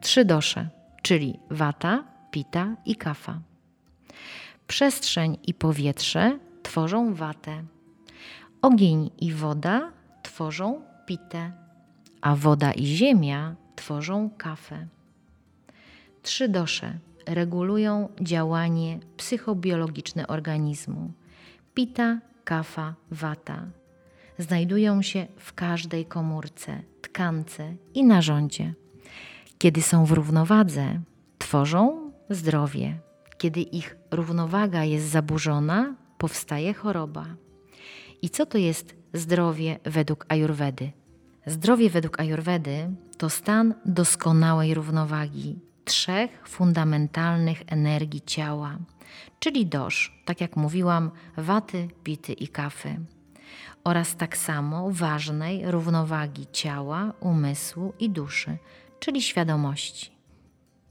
Trzy 0.01 0.25
dosze, 0.25 0.69
czyli 1.03 1.39
wata, 1.51 2.05
pita 2.31 2.77
i 2.87 2.97
kafa. 2.97 3.41
Przestrzeń 4.67 5.39
i 5.47 5.55
powietrze 5.55 6.39
tworzą 6.63 7.15
watę. 7.15 7.63
Ogień 8.63 9.11
i 9.21 9.33
woda 9.33 9.93
tworzą 10.23 10.81
pitę, 11.07 11.53
a 12.21 12.37
woda 12.37 12.73
i 12.73 12.87
ziemia 12.87 13.57
tworzą 13.77 14.31
kafę. 14.31 14.87
Trzy 16.23 16.49
dosze 16.49 16.99
regulują 17.27 18.09
działanie 18.21 18.99
psychobiologiczne 19.17 20.27
organizmu. 20.27 21.13
Pita, 21.75 22.19
kafa, 22.45 22.95
wata 23.11 23.67
znajdują 24.39 25.03
się 25.03 25.27
w 25.37 25.55
każdej 25.55 26.07
komórce, 26.07 26.83
tkance 27.03 27.75
i 27.95 28.05
narządzie. 28.05 28.75
Kiedy 29.59 29.83
są 29.83 30.05
w 30.05 30.13
równowadze, 30.13 31.01
tworzą 31.39 32.11
zdrowie. 32.31 33.06
Kiedy 33.39 33.61
ich 33.61 33.97
równowaga 34.11 34.85
jest 34.85 35.07
zaburzona, 35.07 35.95
powstaje 36.19 36.75
choroba. 36.75 37.27
I 38.23 38.31
co 38.31 38.47
to 38.47 38.59
jest 38.59 38.95
zdrowie 39.13 39.79
według 39.85 40.27
Ajurwedy? 40.29 40.93
Zdrowie 41.47 41.91
według 41.91 42.21
Ajurwedy 42.21 42.91
to 43.19 43.31
stan 43.31 43.75
doskonałej 43.85 44.75
równowagi 44.75 45.59
trzech 45.85 46.49
fundamentalnych 46.49 47.63
energii 47.67 48.21
ciała, 48.27 48.79
czyli 49.39 49.67
dosz, 49.67 50.23
tak 50.25 50.41
jak 50.41 50.57
mówiłam, 50.57 51.11
waty, 51.37 51.89
pity 52.05 52.33
i 52.33 52.49
kafy, 52.49 53.01
oraz 53.85 54.17
tak 54.17 54.37
samo 54.37 54.91
ważnej 54.91 55.71
równowagi 55.71 56.47
ciała, 56.53 57.13
umysłu 57.21 57.93
i 57.99 58.11
duszy, 58.11 58.59
czyli 58.99 59.23
świadomości. 59.23 60.11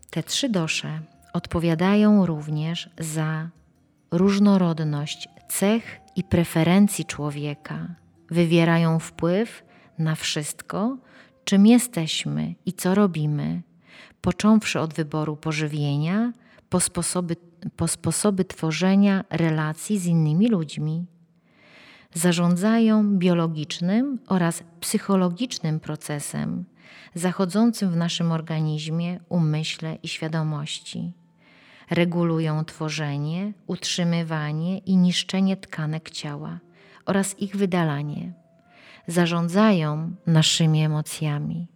Te 0.10 0.24
trzy 0.24 0.50
dosze 0.50 1.00
odpowiadają 1.36 2.25
również 2.25 2.90
za 3.00 3.50
różnorodność 4.12 5.29
cech 5.50 6.00
i 6.16 6.24
preferencji 6.24 7.05
człowieka, 7.05 7.96
wywierają 8.31 9.00
wpływ 9.00 9.64
na 10.00 10.16
wszystko, 10.16 10.98
czym 11.44 11.68
jesteśmy 11.68 12.55
i 12.66 12.74
co 12.74 12.96
robimy, 12.96 13.62
począwszy 14.22 14.79
od 14.79 14.94
wyboru 14.94 15.38
pożywienia, 15.38 16.33
po 16.70 16.79
sposoby, 16.79 17.36
po 17.75 17.88
sposoby 17.88 18.46
tworzenia 18.46 19.24
relacji 19.29 20.00
z 20.00 20.05
innymi 20.05 20.48
ludźmi. 20.48 21.05
Zarządzają 22.14 23.18
biologicznym 23.18 24.20
oraz 24.27 24.64
psychologicznym 24.79 25.79
procesem 25.79 26.66
zachodzącym 27.16 27.92
w 27.92 27.96
naszym 27.96 28.31
organizmie, 28.31 29.20
umyśle 29.29 29.98
i 30.03 30.07
świadomości. 30.07 31.12
Regulują 31.89 32.65
tworzenie, 32.65 33.53
utrzymywanie 33.67 34.77
i 34.77 34.98
niszczenie 34.98 35.57
tkanek 35.57 36.09
ciała 36.09 36.59
oraz 37.05 37.39
ich 37.39 37.55
wydalanie. 37.55 38.33
Zarządzają 39.07 40.15
naszymi 40.27 40.83
emocjami 40.83 41.67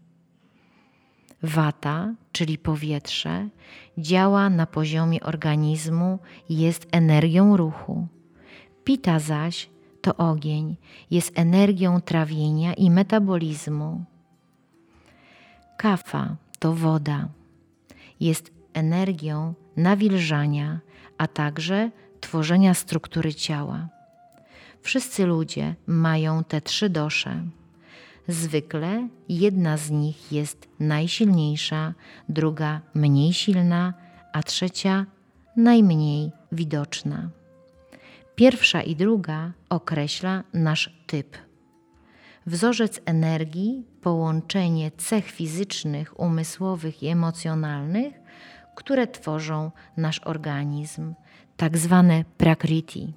Wata, 1.43 2.13
czyli 2.31 2.57
powietrze, 2.57 3.49
działa 3.97 4.49
na 4.49 4.65
poziomie 4.65 5.21
organizmu 5.21 6.19
i 6.49 6.57
jest 6.57 6.87
energią 6.91 7.57
ruchu. 7.57 8.07
Pita 8.83 9.19
zaś 9.19 9.69
to 10.01 10.15
ogień, 10.17 10.77
jest 11.11 11.39
energią 11.39 12.01
trawienia 12.01 12.73
i 12.73 12.91
metabolizmu. 12.91 14.03
Kafa 15.77 16.35
to 16.59 16.73
woda, 16.73 17.27
jest 18.19 18.51
energią 18.73 19.53
nawilżania, 19.79 20.79
a 21.17 21.27
także 21.27 21.91
tworzenia 22.19 22.73
struktury 22.73 23.33
ciała. 23.33 23.89
Wszyscy 24.81 25.25
ludzie 25.25 25.75
mają 25.87 26.43
te 26.43 26.61
trzy 26.61 26.89
dosze. 26.89 27.43
Zwykle 28.27 29.07
jedna 29.29 29.77
z 29.77 29.91
nich 29.91 30.31
jest 30.31 30.67
najsilniejsza, 30.79 31.93
druga 32.29 32.81
mniej 32.93 33.33
silna, 33.33 33.93
a 34.33 34.43
trzecia 34.43 35.05
najmniej 35.55 36.31
widoczna. 36.51 37.29
Pierwsza 38.35 38.81
i 38.81 38.95
druga 38.95 39.51
określa 39.69 40.43
nasz 40.53 40.89
typ. 41.07 41.37
Wzorzec 42.45 43.01
energii, 43.05 43.85
połączenie 44.01 44.91
cech 44.91 45.31
fizycznych, 45.31 46.19
umysłowych 46.19 47.03
i 47.03 47.07
emocjonalnych, 47.07 48.18
które 48.79 49.07
tworzą 49.07 49.71
nasz 49.97 50.19
organizm, 50.19 51.13
tak 51.57 51.77
zwane 51.77 52.25
prakriti. 52.37 53.13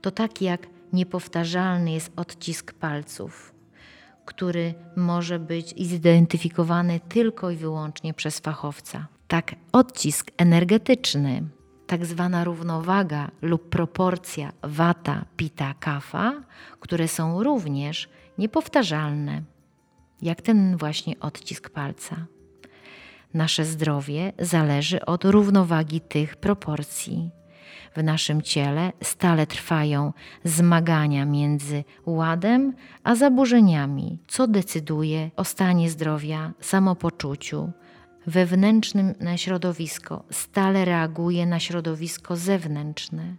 To 0.00 0.10
tak 0.10 0.42
jak 0.42 0.66
niepowtarzalny 0.92 1.92
jest 1.92 2.12
odcisk 2.16 2.72
palców 2.72 3.54
który 4.24 4.74
może 4.96 5.38
być 5.38 5.74
zidentyfikowany 5.86 7.00
tylko 7.08 7.50
i 7.50 7.56
wyłącznie 7.56 8.14
przez 8.14 8.38
fachowca. 8.38 9.06
Tak, 9.28 9.54
odcisk 9.72 10.30
energetyczny, 10.36 11.42
tak 11.86 12.06
zwana 12.06 12.44
równowaga 12.44 13.30
lub 13.42 13.68
proporcja 13.68 14.52
wata, 14.62 15.24
pita, 15.36 15.74
kafa, 15.80 16.32
które 16.80 17.08
są 17.08 17.42
również 17.42 18.08
niepowtarzalne, 18.38 19.42
jak 20.22 20.42
ten 20.42 20.76
właśnie 20.76 21.20
odcisk 21.20 21.70
palca. 21.70 22.26
Nasze 23.34 23.64
zdrowie 23.64 24.32
zależy 24.38 25.04
od 25.04 25.24
równowagi 25.24 26.00
tych 26.00 26.36
proporcji 26.36 27.30
w 27.94 28.02
naszym 28.02 28.42
ciele 28.42 28.92
stale 29.02 29.46
trwają 29.46 30.12
zmagania 30.44 31.24
między 31.24 31.84
ładem 32.06 32.74
a 33.04 33.14
zaburzeniami, 33.14 34.18
co 34.28 34.46
decyduje 34.46 35.30
o 35.36 35.44
stanie 35.44 35.90
zdrowia, 35.90 36.52
samopoczuciu. 36.60 37.72
Wewnętrznym 38.26 39.14
środowisko 39.36 40.24
stale 40.30 40.84
reaguje 40.84 41.46
na 41.46 41.60
środowisko 41.60 42.36
zewnętrzne. 42.36 43.36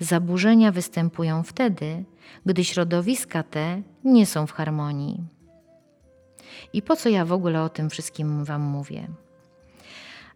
Zaburzenia 0.00 0.72
występują 0.72 1.42
wtedy, 1.42 2.04
gdy 2.46 2.64
środowiska 2.64 3.42
te 3.42 3.82
nie 4.04 4.26
są 4.26 4.46
w 4.46 4.52
harmonii. 4.52 5.24
I 6.72 6.82
po 6.82 6.96
co 6.96 7.08
ja 7.08 7.24
w 7.24 7.32
ogóle 7.32 7.62
o 7.62 7.68
tym 7.68 7.90
wszystkim 7.90 8.44
Wam 8.44 8.62
mówię? 8.62 9.08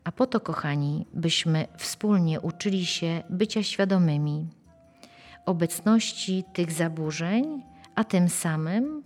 A 0.04 0.12
po 0.12 0.26
to, 0.26 0.40
kochani, 0.40 1.06
byśmy 1.14 1.66
wspólnie 1.76 2.40
uczyli 2.40 2.86
się 2.86 3.22
bycia 3.30 3.62
świadomymi 3.62 4.48
obecności 5.46 6.44
tych 6.52 6.72
zaburzeń, 6.72 7.62
a 7.94 8.04
tym 8.04 8.28
samym 8.28 9.02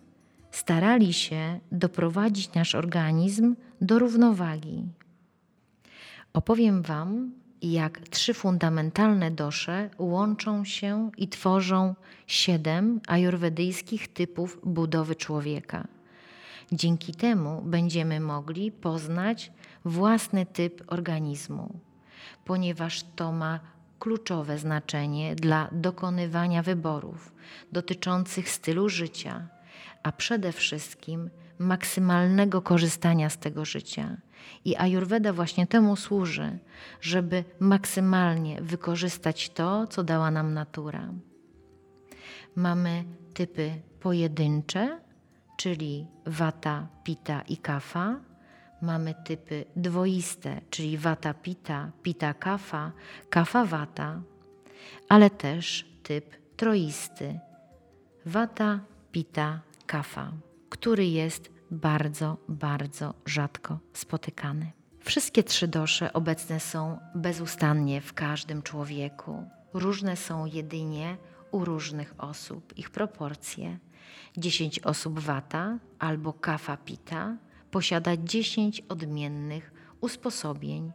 starali 0.50 1.12
się 1.12 1.61
doprowadzić 1.72 2.54
nasz 2.54 2.74
organizm 2.74 3.57
do 3.80 3.98
równowagi. 3.98 4.85
Opowiem 6.33 6.83
Wam, 6.83 7.33
jak 7.62 8.00
trzy 8.09 8.35
fundamentalne 8.35 9.30
dosze 9.30 9.90
łączą 9.98 10.64
się 10.64 11.11
i 11.16 11.28
tworzą 11.28 11.94
siedem 12.26 13.00
ajurwedyjskich 13.07 14.09
typów 14.09 14.61
budowy 14.64 15.14
człowieka. 15.14 15.87
Dzięki 16.72 17.14
temu 17.14 17.62
będziemy 17.64 18.20
mogli 18.20 18.72
poznać 18.72 19.52
własny 19.84 20.46
typ 20.46 20.84
organizmu, 20.86 21.80
ponieważ 22.44 23.04
to 23.16 23.32
ma 23.32 23.60
kluczowe 23.98 24.58
znaczenie 24.58 25.34
dla 25.34 25.68
dokonywania 25.72 26.62
wyborów 26.62 27.34
dotyczących 27.72 28.50
stylu 28.50 28.88
życia, 28.88 29.48
a 30.02 30.12
przede 30.12 30.52
wszystkim 30.52 31.30
maksymalnego 31.58 32.62
korzystania 32.62 33.30
z 33.30 33.38
tego 33.38 33.64
życia. 33.64 34.16
I 34.64 34.76
Ayurveda 34.76 35.32
właśnie 35.32 35.66
temu 35.66 35.96
służy, 35.96 36.58
żeby 37.00 37.44
maksymalnie 37.60 38.62
wykorzystać 38.62 39.50
to, 39.50 39.86
co 39.86 40.04
dała 40.04 40.30
nam 40.30 40.54
natura. 40.54 41.08
Mamy 42.56 43.04
typy 43.34 43.82
pojedyncze, 44.00 45.00
czyli 45.56 46.06
wata, 46.26 46.86
pita 47.04 47.40
i 47.40 47.56
kafa. 47.56 48.20
Mamy 48.84 49.14
typy 49.24 49.64
dwoiste, 49.76 50.60
czyli 50.70 50.98
wata, 50.98 51.34
pita, 51.34 51.90
pita, 52.02 52.34
kafa, 52.34 52.92
kafa, 53.30 53.64
wata, 53.64 54.22
ale 55.08 55.30
też 55.30 55.86
typ 56.02 56.36
troisty, 56.56 57.40
wata, 58.26 58.80
pita, 59.12 59.60
kafa, 59.86 60.32
który 60.68 61.06
jest 61.06 61.50
bardzo, 61.70 62.36
bardzo 62.48 63.14
rzadko 63.26 63.78
spotykany. 63.92 64.72
Wszystkie 65.00 65.42
trzy 65.42 65.68
dosze 65.68 66.12
obecne 66.12 66.60
są 66.60 66.98
bezustannie 67.14 68.00
w 68.00 68.12
każdym 68.12 68.62
człowieku. 68.62 69.44
Różne 69.74 70.16
są 70.16 70.46
jedynie 70.46 71.16
u 71.50 71.64
różnych 71.64 72.14
osób, 72.18 72.78
ich 72.78 72.90
proporcje. 72.90 73.78
10 74.36 74.78
osób 74.78 75.20
wata 75.20 75.78
albo 75.98 76.32
kafa 76.32 76.76
pita 76.76 77.36
posiada 77.74 78.16
10 78.16 78.82
odmiennych 78.88 79.72
usposobień, 80.00 80.92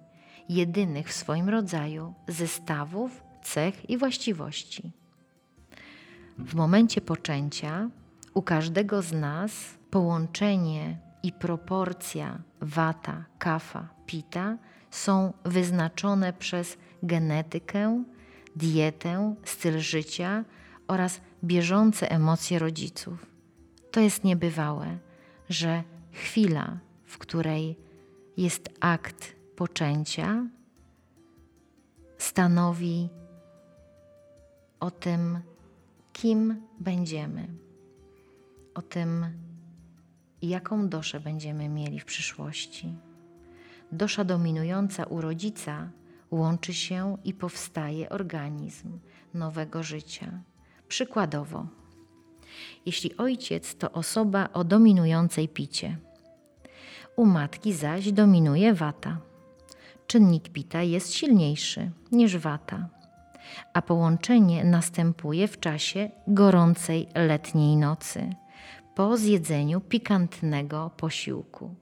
jedynych 0.50 1.10
w 1.10 1.14
swoim 1.14 1.50
rodzaju, 1.50 2.14
zestawów, 2.28 3.24
cech 3.44 3.90
i 3.90 3.98
właściwości. 3.98 4.92
W 6.38 6.56
momencie 6.56 7.02
poczęcia 7.02 7.90
u 8.34 8.42
każdego 8.42 9.02
z 9.02 9.12
nas 9.12 9.52
połączenie 9.92 10.98
i 11.24 11.32
proporcja 11.32 12.40
wata, 12.62 13.26
kafa, 13.40 13.90
pita 14.06 14.58
są 14.92 15.34
wyznaczone 15.46 16.34
przez 16.34 16.78
genetykę, 17.04 18.04
dietę, 18.56 19.36
styl 19.44 19.80
życia 19.80 20.46
oraz 20.88 21.22
bieżące 21.44 22.12
emocje 22.12 22.60
rodziców. 22.60 23.26
To 23.92 24.00
jest 24.00 24.24
niebywałe, 24.24 24.98
że 25.50 25.84
chwila, 26.12 26.78
w 27.06 27.18
której 27.18 27.78
jest 28.38 28.70
akt 28.80 29.36
poczęcia, 29.56 30.48
stanowi 32.18 33.10
o 34.80 34.92
tym, 34.92 35.40
kim 36.14 36.62
będziemy, 36.80 37.48
o 38.76 38.82
tym, 38.82 39.26
jaką 40.42 40.90
doszę 40.90 41.20
będziemy 41.20 41.70
mieli 41.70 42.00
w 42.00 42.06
przyszłości. 42.06 42.96
Dosza 43.92 44.24
dominująca 44.24 45.04
u 45.04 45.22
rodzica 45.22 45.90
łączy 46.32 46.74
się 46.74 47.18
i 47.24 47.34
powstaje 47.34 48.10
organizm 48.10 49.00
nowego 49.34 49.84
życia. 49.84 50.44
Przykładowo, 50.88 51.68
jeśli 52.86 53.18
ojciec 53.18 53.76
to 53.76 53.92
osoba 53.92 54.50
o 54.54 54.64
dominującej 54.64 55.50
picie, 55.50 55.98
u 57.16 57.26
matki 57.26 57.74
zaś 57.74 58.12
dominuje 58.12 58.74
wata. 58.74 59.18
Czynnik 60.08 60.50
pita 60.50 60.82
jest 60.82 61.14
silniejszy 61.14 61.92
niż 62.12 62.38
wata, 62.38 62.90
a 63.74 63.82
połączenie 63.82 64.64
następuje 64.64 65.48
w 65.48 65.60
czasie 65.60 66.10
gorącej 66.28 67.08
letniej 67.16 67.78
nocy 67.78 68.30
po 68.96 69.18
zjedzeniu 69.18 69.82
pikantnego 69.82 70.92
posiłku. 70.98 71.76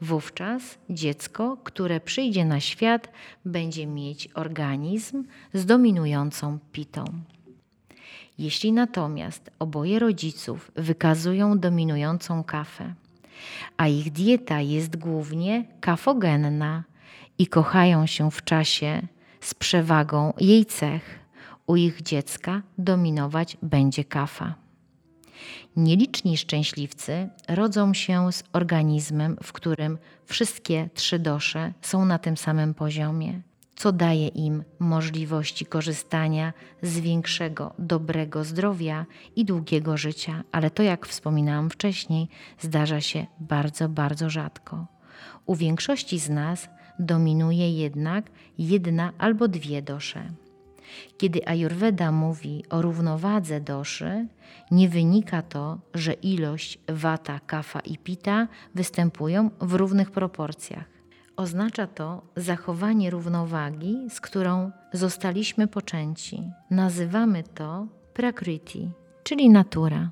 Wówczas 0.00 0.78
dziecko, 0.90 1.56
które 1.64 2.00
przyjdzie 2.00 2.44
na 2.44 2.60
świat, 2.60 3.08
będzie 3.44 3.86
mieć 3.86 4.28
organizm 4.34 5.24
z 5.54 5.66
dominującą 5.66 6.58
pitą. 6.72 7.04
Jeśli 8.38 8.72
natomiast 8.72 9.50
oboje 9.58 9.98
rodziców 9.98 10.72
wykazują 10.76 11.58
dominującą 11.58 12.44
kafę, 12.44 12.94
a 13.76 13.88
ich 13.88 14.12
dieta 14.12 14.60
jest 14.60 14.96
głównie 14.96 15.64
kafogenna 15.80 16.84
i 17.38 17.46
kochają 17.46 18.06
się 18.06 18.30
w 18.30 18.44
czasie 18.44 19.02
z 19.40 19.54
przewagą 19.54 20.32
jej 20.40 20.66
cech, 20.66 21.18
u 21.66 21.76
ich 21.76 22.02
dziecka 22.02 22.62
dominować 22.78 23.56
będzie 23.62 24.04
kafa. 24.04 24.54
Nieliczni 25.76 26.36
szczęśliwcy 26.36 27.28
rodzą 27.48 27.94
się 27.94 28.32
z 28.32 28.44
organizmem, 28.52 29.36
w 29.42 29.52
którym 29.52 29.98
wszystkie 30.26 30.88
trzy 30.94 31.18
dosze 31.18 31.72
są 31.82 32.04
na 32.04 32.18
tym 32.18 32.36
samym 32.36 32.74
poziomie, 32.74 33.40
co 33.76 33.92
daje 33.92 34.28
im 34.28 34.64
możliwości 34.78 35.66
korzystania 35.66 36.52
z 36.82 37.00
większego 37.00 37.74
dobrego 37.78 38.44
zdrowia 38.44 39.06
i 39.36 39.44
długiego 39.44 39.96
życia, 39.96 40.44
ale 40.52 40.70
to, 40.70 40.82
jak 40.82 41.06
wspominałam 41.06 41.70
wcześniej, 41.70 42.28
zdarza 42.58 43.00
się 43.00 43.26
bardzo, 43.40 43.88
bardzo 43.88 44.30
rzadko. 44.30 44.86
U 45.46 45.54
większości 45.54 46.18
z 46.18 46.30
nas 46.30 46.68
dominuje 46.98 47.72
jednak 47.72 48.30
jedna 48.58 49.12
albo 49.18 49.48
dwie 49.48 49.82
dosze. 49.82 50.30
Kiedy 51.18 51.48
Ayurveda 51.48 52.12
mówi 52.12 52.64
o 52.70 52.82
równowadze 52.82 53.60
doszy, 53.60 54.26
nie 54.70 54.88
wynika 54.88 55.42
to, 55.42 55.78
że 55.94 56.12
ilość 56.12 56.78
wata, 56.88 57.40
kafa 57.46 57.80
i 57.80 57.98
pita 57.98 58.48
występują 58.74 59.50
w 59.60 59.74
równych 59.74 60.10
proporcjach. 60.10 60.91
Oznacza 61.36 61.86
to 61.86 62.22
zachowanie 62.36 63.10
równowagi, 63.10 64.06
z 64.10 64.20
którą 64.20 64.70
zostaliśmy 64.92 65.68
poczęci. 65.68 66.42
Nazywamy 66.70 67.42
to 67.42 67.86
prakriti, 68.14 68.90
czyli 69.22 69.50
natura. 69.50 70.10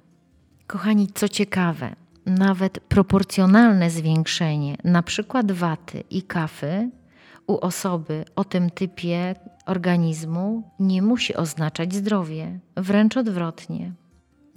Kochani, 0.66 1.08
co 1.14 1.28
ciekawe, 1.28 1.96
nawet 2.26 2.80
proporcjonalne 2.80 3.90
zwiększenie 3.90 4.76
przykład 5.02 5.52
waty 5.52 6.04
i 6.10 6.22
kafy 6.22 6.90
u 7.46 7.58
osoby 7.58 8.24
o 8.36 8.44
tym 8.44 8.70
typie 8.70 9.34
organizmu 9.66 10.70
nie 10.78 11.02
musi 11.02 11.36
oznaczać 11.36 11.94
zdrowie, 11.94 12.58
wręcz 12.76 13.16
odwrotnie. 13.16 13.92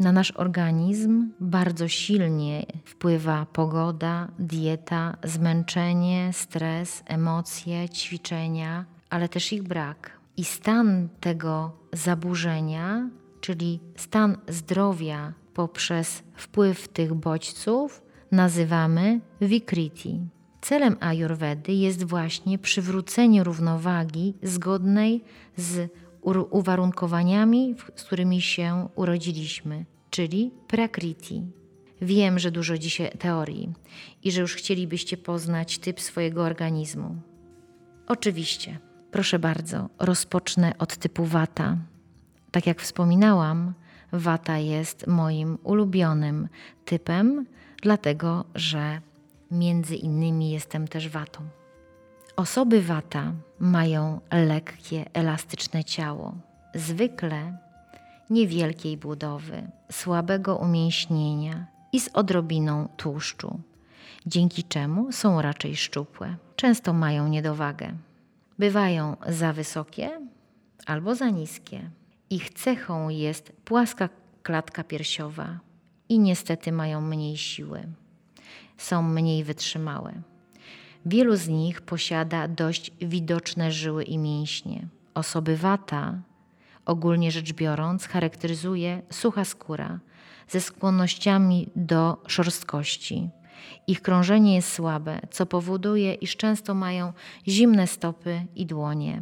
Na 0.04 0.12
nasz 0.12 0.32
organizm 0.32 1.30
bardzo 1.40 1.88
silnie 1.88 2.66
wpływa 2.86 3.46
pogoda, 3.46 4.28
dieta, 4.40 5.18
zmęczenie, 5.24 6.30
stres, 6.34 7.04
emocje, 7.06 7.90
ćwiczenia, 7.90 8.86
ale 9.10 9.30
też 9.30 9.54
ich 9.54 9.64
brak. 9.64 10.20
I 10.38 10.44
stan 10.44 11.10
tego 11.20 11.72
zaburzenia, 11.94 13.10
czyli 13.42 13.80
stan 13.96 14.38
zdrowia 14.48 15.34
poprzez 15.54 16.24
wpływ 16.36 16.88
tych 16.88 17.14
bodźców, 17.14 18.04
nazywamy 18.32 19.20
Vikriti. 19.42 20.20
Celem 20.62 20.98
Ayurvedy 21.00 21.74
jest 21.74 22.04
właśnie 22.04 22.58
przywrócenie 22.58 23.44
równowagi 23.44 24.34
zgodnej 24.44 25.24
z 25.58 25.92
uwarunkowaniami, 26.52 27.76
z 27.96 28.04
którymi 28.04 28.42
się 28.42 28.88
urodziliśmy, 28.96 29.86
czyli 30.14 30.52
prakriti. 30.68 31.44
Wiem, 32.02 32.40
że 32.40 32.52
dużo 32.52 32.78
dzisiaj 32.78 33.12
teorii 33.12 33.74
i 34.24 34.32
że 34.32 34.42
już 34.42 34.56
chcielibyście 34.56 35.18
poznać 35.18 35.80
typ 35.80 36.02
swojego 36.02 36.44
organizmu. 36.44 37.16
Oczywiście, 38.08 38.80
proszę 39.12 39.40
bardzo, 39.40 39.90
rozpocznę 40.00 40.74
od 40.78 40.98
typu 40.98 41.26
wata. 41.26 41.78
Tak 42.52 42.68
jak 42.68 42.82
wspominałam, 42.82 43.74
wata 44.12 44.58
jest 44.58 45.08
moim 45.08 45.58
ulubionym 45.64 46.48
typem, 46.86 47.46
dlatego 47.82 48.46
że 48.56 49.02
między 49.52 49.96
innymi 49.96 50.52
jestem 50.52 50.88
też 50.88 51.10
watą. 51.10 51.42
Osoby 52.36 52.82
wata 52.82 53.34
mają 53.60 54.20
lekkie, 54.32 55.06
elastyczne 55.14 55.84
ciało, 55.84 56.36
zwykle 56.76 57.63
niewielkiej 58.34 58.98
budowy, 58.98 59.72
słabego 59.92 60.58
umięśnienia 60.58 61.68
i 61.92 62.00
z 62.00 62.10
odrobiną 62.14 62.88
tłuszczu, 62.98 63.60
dzięki 64.26 64.64
czemu 64.64 65.12
są 65.12 65.42
raczej 65.42 65.76
szczupłe. 65.76 66.36
Często 66.56 66.94
mają 66.94 67.28
niedowagę. 67.28 67.94
Bywają 68.60 69.18
za 69.28 69.54
wysokie 69.54 70.22
albo 70.86 71.16
za 71.16 71.30
niskie. 71.30 71.90
Ich 72.30 72.50
cechą 72.50 73.10
jest 73.10 73.54
płaska 73.66 74.10
klatka 74.44 74.84
piersiowa 74.84 75.60
i 76.10 76.20
niestety 76.20 76.72
mają 76.72 77.02
mniej 77.02 77.38
siły. 77.38 77.84
Są 78.78 79.02
mniej 79.02 79.44
wytrzymałe. 79.44 80.14
Wielu 81.06 81.36
z 81.36 81.48
nich 81.48 81.82
posiada 81.82 82.48
dość 82.48 82.92
widoczne 83.02 83.72
żyły 83.72 84.04
i 84.04 84.18
mięśnie. 84.18 84.88
Osoby 85.14 85.58
wata, 85.58 86.22
ogólnie 86.86 87.32
rzecz 87.32 87.54
biorąc, 87.54 88.08
charakteryzuje 88.08 89.02
sucha 89.12 89.46
skóra 89.46 90.00
ze 90.48 90.62
skłonnościami 90.62 91.70
do 91.76 92.18
szorstkości. 92.28 93.30
Ich 93.88 94.02
krążenie 94.02 94.56
jest 94.56 94.74
słabe, 94.74 95.20
co 95.32 95.46
powoduje, 95.46 96.14
iż 96.14 96.38
często 96.38 96.74
mają 96.74 97.14
zimne 97.48 97.88
stopy 97.88 98.46
i 98.56 98.66
dłonie. 98.66 99.22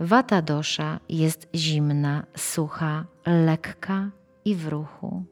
Wata 0.00 0.42
dosza 0.42 1.00
jest 1.08 1.48
zimna, 1.54 2.24
sucha, 2.36 3.04
lekka 3.26 4.10
i 4.44 4.54
w 4.54 4.68
ruchu. 4.68 5.24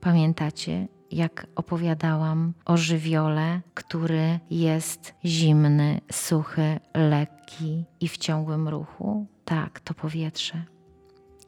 Pamiętacie, 0.00 0.88
jak 1.10 1.46
opowiadałam 1.54 2.52
o 2.64 2.76
żywiole, 2.76 3.60
który 3.74 4.40
jest 4.50 5.14
zimny, 5.24 6.00
suchy, 6.12 6.80
lekki 6.94 7.84
i 8.00 8.08
w 8.08 8.18
ciągłym 8.18 8.68
ruchu? 8.68 9.26
Tak, 9.44 9.80
to 9.80 9.94
powietrze 9.94 10.71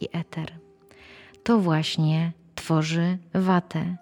i 0.00 0.08
eter. 0.12 0.52
To 1.42 1.58
właśnie 1.58 2.32
tworzy 2.54 3.18
watę. 3.34 3.96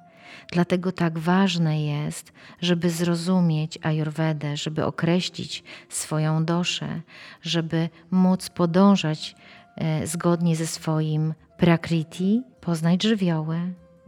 Dlatego 0.53 0.93
tak 0.93 1.19
ważne 1.19 1.85
jest, 1.85 2.33
żeby 2.61 2.91
zrozumieć 2.91 3.79
Ayurvedę, 3.83 4.57
żeby 4.57 4.85
określić 4.85 5.65
swoją 5.89 6.45
doszę, 6.45 7.01
żeby 7.43 7.89
móc 8.11 8.51
podążać 8.51 9.35
e, 9.77 10.07
zgodnie 10.07 10.57
ze 10.57 10.67
swoim 10.67 11.35
prakriti, 11.57 12.43
poznać 12.61 13.03
żywioły, 13.03 13.59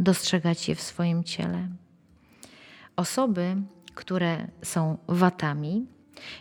dostrzegać 0.01 0.68
je 0.68 0.75
w 0.75 0.81
swoim 0.81 1.25
ciele. 1.25 1.68
Osoby, 2.97 3.57
które 3.94 4.47
są 4.62 4.99
watami, 5.09 5.87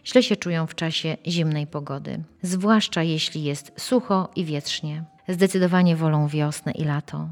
źle 0.06 0.24
się 0.24 0.36
czują 0.36 0.68
w 0.68 0.76
czasie 0.76 1.18
zimnej 1.28 1.68
pogody, 1.68 2.24
zwłaszcza 2.42 3.04
jeśli 3.04 3.44
jest 3.44 3.72
sucho 3.78 4.30
i 4.36 4.46
wietrznie. 4.46 5.04
Zdecydowanie 5.28 5.96
wolą 5.96 6.28
wiosnę 6.28 6.72
i 6.72 6.84
lato. 6.84 7.30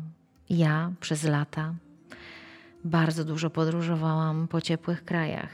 Ja 0.50 0.92
przez 1.00 1.24
lata 1.24 1.74
bardzo 2.84 3.26
dużo 3.26 3.50
podróżowałam 3.50 4.48
po 4.48 4.62
ciepłych 4.62 5.06
krajach 5.06 5.50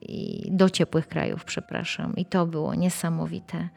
i 0.00 0.48
do 0.50 0.70
ciepłych 0.70 1.08
krajów, 1.08 1.44
przepraszam, 1.44 2.16
i 2.16 2.24
to 2.24 2.46
było 2.46 2.74
niesamowite. 2.74 3.68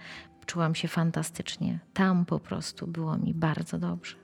Czułam 0.45 0.75
się 0.75 0.87
fantastycznie. 0.87 1.79
Tam 1.93 2.25
po 2.25 2.39
prostu 2.39 2.87
było 2.87 3.17
mi 3.17 3.33
bardzo 3.33 3.77
dobrze. 3.77 4.15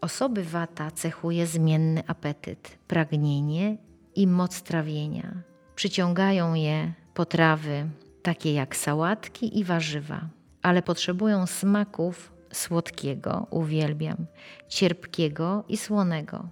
Osoby 0.00 0.44
wata 0.44 0.90
cechuje 0.90 1.46
zmienny 1.46 2.02
apetyt, 2.06 2.78
pragnienie 2.88 3.76
i 4.14 4.26
moc 4.26 4.62
trawienia. 4.62 5.32
Przyciągają 5.74 6.54
je 6.54 6.92
potrawy 7.14 7.88
takie 8.22 8.52
jak 8.52 8.76
sałatki 8.76 9.58
i 9.58 9.64
warzywa, 9.64 10.20
ale 10.62 10.82
potrzebują 10.82 11.46
smaków 11.46 12.32
słodkiego, 12.52 13.46
uwielbiam, 13.50 14.26
cierpkiego 14.68 15.64
i 15.68 15.76
słonego. 15.76 16.48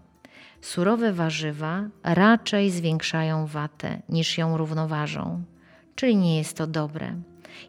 Surowe 0.61 1.13
warzywa 1.13 1.85
raczej 2.03 2.71
zwiększają 2.71 3.47
watę 3.47 4.03
niż 4.09 4.39
ją 4.39 4.57
równoważą, 4.57 5.43
czyli 5.95 6.17
nie 6.17 6.39
jest 6.39 6.57
to 6.57 6.67
dobre. 6.67 7.15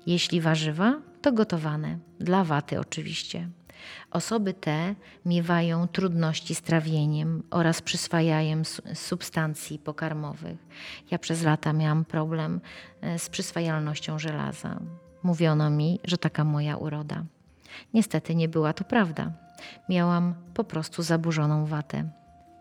Jeśli 0.06 0.42
warzywa, 0.42 1.02
to 1.22 1.32
gotowane, 1.32 1.98
dla 2.20 2.44
waty 2.44 2.80
oczywiście. 2.80 3.50
Osoby 4.12 4.54
te 4.54 4.96
miewają 5.26 5.88
trudności 5.88 6.56
z 6.56 6.62
trawieniem 6.62 7.44
oraz 7.52 7.82
przyswajaniem 7.82 8.64
substancji 8.94 9.80
pokarmowych. 9.80 10.58
Ja 11.12 11.20
przez 11.20 11.44
lata 11.44 11.74
miałam 11.74 12.06
problem 12.06 12.62
e, 13.02 13.20
z 13.20 13.30
przyswajalnością 13.30 14.20
żelaza. 14.20 14.80
Mówiono 15.24 15.70
mi, 15.70 16.00
że 16.04 16.18
taka 16.18 16.44
moja 16.44 16.78
uroda. 16.78 17.24
Niestety 17.94 18.36
nie 18.36 18.50
była 18.50 18.74
to 18.74 18.84
prawda. 18.84 19.32
Miałam 19.90 20.34
po 20.54 20.64
prostu 20.64 21.04
zaburzoną 21.04 21.66
watę. 21.66 22.10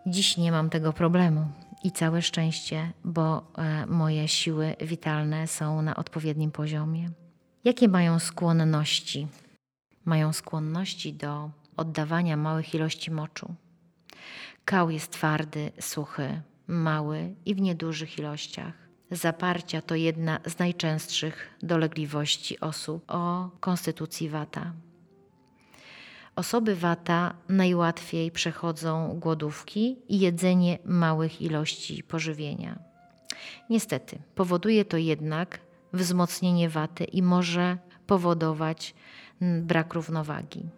Dziś 0.07 0.37
nie 0.37 0.53
mam 0.53 0.71
tego 0.71 0.93
problemu 0.93 1.45
i 1.85 1.93
całe 1.93 2.23
szczęście, 2.23 2.93
bo 3.05 3.53
e, 3.59 3.87
moje 3.87 4.29
siły 4.29 4.77
witalne 4.81 5.47
są 5.47 5.83
na 5.83 5.97
odpowiednim 5.97 6.51
poziomie. 6.51 7.11
Jakie 7.65 7.89
mają 7.89 8.19
skłonności? 8.19 9.27
Mają 10.05 10.33
skłonności 10.33 11.13
do 11.13 11.51
oddawania 11.77 12.37
małych 12.37 12.75
ilości 12.75 13.11
moczu. 13.11 13.55
Kał 14.65 14.91
jest 14.91 15.13
twardy, 15.13 15.73
suchy, 15.81 16.43
mały 16.67 17.35
i 17.45 17.55
w 17.55 17.61
niedużych 17.61 18.19
ilościach. 18.19 18.90
Zaparcia 19.11 19.83
to 19.83 19.95
jedna 19.95 20.41
z 20.47 20.59
najczęstszych 20.59 21.59
dolegliwości 21.63 22.61
osób 22.61 23.05
o 23.09 23.51
konstytucji 23.61 24.29
wata. 24.29 24.73
Osoby 26.37 26.77
wata 26.77 27.35
najłatwiej 27.49 28.31
przechodzą 28.31 29.19
głodówki 29.21 29.97
i 30.09 30.21
jedzenie 30.21 30.79
małych 30.85 31.43
ilości 31.43 32.03
pożywienia. 32.03 32.79
Niestety, 33.71 34.19
powoduje 34.35 34.85
to 34.85 34.97
jednak 34.97 35.61
wzmocnienie 35.93 36.69
waty 36.69 37.05
i 37.05 37.23
może 37.23 37.79
powodować 38.07 38.95
brak 39.41 39.95
równowagi. 39.95 40.69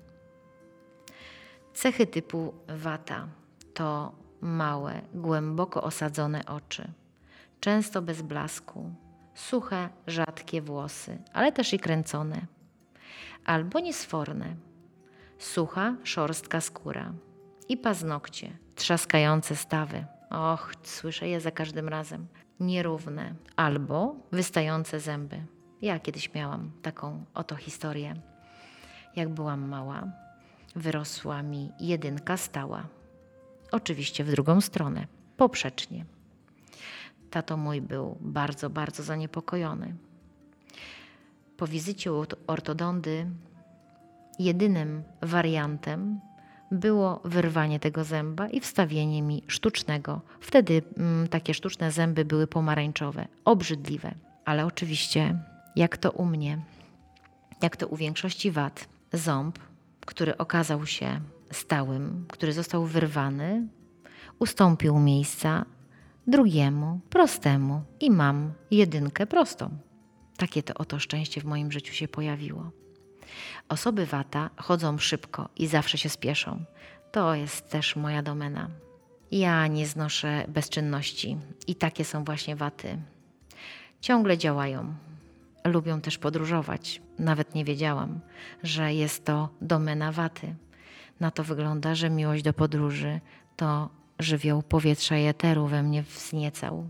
Cechy 1.74 2.06
typu 2.06 2.54
wata 2.68 3.28
to 3.74 4.12
małe, 4.40 5.02
głęboko 5.14 5.82
osadzone 5.82 6.46
oczy, 6.46 6.92
często 7.62 8.02
bez 8.02 8.22
blasku, 8.22 8.94
suche, 9.34 9.88
rzadkie 10.06 10.62
włosy, 10.62 11.18
ale 11.32 11.52
też 11.52 11.72
i 11.72 11.78
kręcone, 11.78 12.46
albo 13.44 13.80
niesforne 13.80 14.56
sucha, 15.38 15.96
szorstka 16.04 16.60
skóra 16.60 17.12
i 17.68 17.76
paznokcie, 17.76 18.58
trzaskające 18.74 19.56
stawy. 19.56 20.04
Och, 20.30 20.74
słyszę 20.82 21.28
je 21.28 21.40
za 21.40 21.50
każdym 21.50 21.88
razem. 21.88 22.26
Nierówne 22.60 23.34
albo 23.56 24.16
wystające 24.32 25.00
zęby. 25.00 25.46
Ja 25.82 26.00
kiedyś 26.00 26.34
miałam 26.34 26.72
taką 26.82 27.24
oto 27.34 27.56
historię. 27.56 28.14
Jak 29.16 29.28
byłam 29.28 29.68
mała, 29.68 30.04
wyrosła 30.76 31.42
mi 31.42 31.72
jedynka 31.80 32.36
stała. 32.36 32.86
Oczywiście 33.72 34.24
w 34.24 34.30
drugą 34.30 34.60
stronę, 34.60 35.06
poprzecznie. 35.36 36.04
Tato 37.32 37.56
mój 37.56 37.80
był 37.80 38.16
bardzo, 38.20 38.70
bardzo 38.70 39.02
zaniepokojony. 39.02 39.94
Po 41.56 41.66
wizycie 41.66 42.12
u 42.12 42.24
ortodondy 42.46 43.26
jedynym 44.38 45.02
wariantem 45.22 46.20
było 46.70 47.20
wyrwanie 47.24 47.80
tego 47.80 48.04
zęba 48.04 48.48
i 48.48 48.60
wstawienie 48.60 49.22
mi 49.22 49.42
sztucznego. 49.46 50.20
Wtedy 50.40 50.82
mm, 50.96 51.28
takie 51.28 51.54
sztuczne 51.54 51.92
zęby 51.92 52.24
były 52.24 52.46
pomarańczowe, 52.46 53.28
obrzydliwe. 53.44 54.14
Ale 54.44 54.66
oczywiście, 54.66 55.38
jak 55.76 55.96
to 55.96 56.10
u 56.10 56.24
mnie, 56.24 56.58
jak 57.62 57.76
to 57.76 57.86
u 57.86 57.96
większości 57.96 58.50
wad, 58.50 58.88
ząb, 59.12 59.58
który 60.06 60.36
okazał 60.36 60.86
się 60.86 61.20
stałym, 61.52 62.24
który 62.28 62.52
został 62.52 62.86
wyrwany, 62.86 63.68
ustąpił 64.38 64.98
miejsca 64.98 65.64
drugiemu, 66.26 67.00
prostemu 67.10 67.82
i 68.00 68.10
mam 68.10 68.52
jedynkę 68.70 69.26
prostą. 69.26 69.70
Takie 70.36 70.62
to 70.62 70.74
oto 70.74 70.98
szczęście 70.98 71.40
w 71.40 71.44
moim 71.44 71.72
życiu 71.72 71.94
się 71.94 72.08
pojawiło. 72.08 72.70
Osoby 73.68 74.06
wata 74.06 74.50
chodzą 74.56 74.98
szybko 74.98 75.48
i 75.56 75.66
zawsze 75.66 75.98
się 75.98 76.08
spieszą. 76.08 76.64
To 77.12 77.34
jest 77.34 77.70
też 77.70 77.96
moja 77.96 78.22
domena. 78.22 78.68
Ja 79.30 79.66
nie 79.66 79.86
znoszę 79.86 80.44
bezczynności 80.48 81.36
i 81.66 81.74
takie 81.74 82.04
są 82.04 82.24
właśnie 82.24 82.56
waty. 82.56 82.98
Ciągle 84.00 84.38
działają. 84.38 84.94
Lubią 85.64 86.00
też 86.00 86.18
podróżować. 86.18 87.02
Nawet 87.18 87.54
nie 87.54 87.64
wiedziałam, 87.64 88.20
że 88.62 88.94
jest 88.94 89.24
to 89.24 89.48
domena 89.60 90.12
waty. 90.12 90.54
Na 91.20 91.30
to 91.30 91.44
wygląda, 91.44 91.94
że 91.94 92.10
miłość 92.10 92.42
do 92.42 92.52
podróży 92.52 93.20
to 93.56 93.90
żywioł 94.22 94.62
powietrza 94.62 95.18
i 95.18 95.24
eteru 95.26 95.66
we 95.66 95.82
mnie 95.82 96.02
wzniecał. 96.02 96.88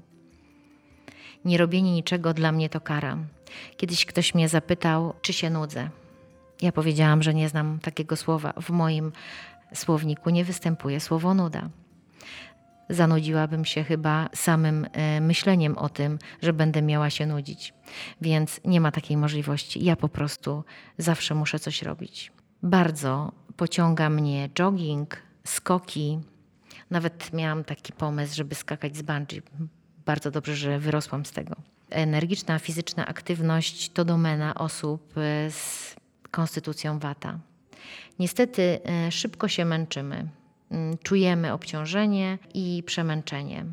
Nie 1.45 1.59
robienie 1.59 1.93
niczego 1.93 2.35
dla 2.35 2.53
mnie 2.53 2.69
to 2.69 2.81
kara. 2.81 3.19
Kiedyś 3.77 4.07
ktoś 4.07 4.35
mnie 4.35 4.49
zapytał, 4.49 5.15
czy 5.23 5.33
się 5.33 5.51
nudzę. 5.51 5.91
Ja 6.63 6.73
powiedziałam, 6.73 7.23
że 7.23 7.35
nie 7.35 7.49
znam 7.49 7.79
takiego 7.79 8.17
słowa. 8.17 8.53
W 8.61 8.71
moim 8.71 9.13
słowniku 9.75 10.31
nie 10.31 10.45
występuje 10.45 11.01
słowo 11.01 11.35
nuda. 11.35 11.69
zanudziłabym 12.91 13.65
się 13.65 13.85
chyba 13.85 14.29
samym 14.35 14.87
e, 14.93 15.21
myśleniem 15.21 15.79
o 15.79 15.89
tym, 15.89 16.19
że 16.43 16.53
będę 16.53 16.83
miała 16.83 17.11
się 17.11 17.27
nudzić. 17.27 17.75
Więc 18.21 18.61
nie 18.65 18.81
ma 18.81 18.93
takiej 18.93 19.17
możliwości. 19.17 19.85
Ja 19.85 19.97
po 19.97 20.09
prostu 20.09 20.65
zawsze 20.99 21.35
muszę 21.35 21.59
coś 21.59 21.83
robić. 21.83 22.33
Bardzo 22.63 23.33
pociąga 23.57 24.11
mnie 24.11 24.49
jogging, 24.49 25.17
skoki. 25.45 26.21
Nawet 26.93 27.33
miałam 27.33 27.65
taki 27.65 27.93
pomysł, 27.93 28.37
żeby 28.37 28.55
skakać 28.55 28.97
z 28.97 29.03
bungee. 29.03 29.43
Bardzo 30.07 30.31
dobrze, 30.31 30.57
że 30.57 30.79
wyrosłam 30.79 31.25
z 31.27 31.31
tego. 31.31 31.55
Energiczna 31.91 32.59
fizyczna 32.59 33.07
aktywność 33.07 33.91
to 33.91 34.05
domena 34.05 34.55
osób 34.55 35.15
e, 35.17 35.51
z 35.51 35.97
konstytucją 36.31 36.99
wata. 36.99 37.39
Niestety 38.19 38.81
e, 38.85 39.13
szybko 39.13 39.49
się 39.49 39.65
męczymy. 39.65 40.29
Mm, 40.71 40.99
czujemy 41.03 41.53
obciążenie 41.53 42.39
i 42.55 42.83
przemęczenie. 42.87 43.65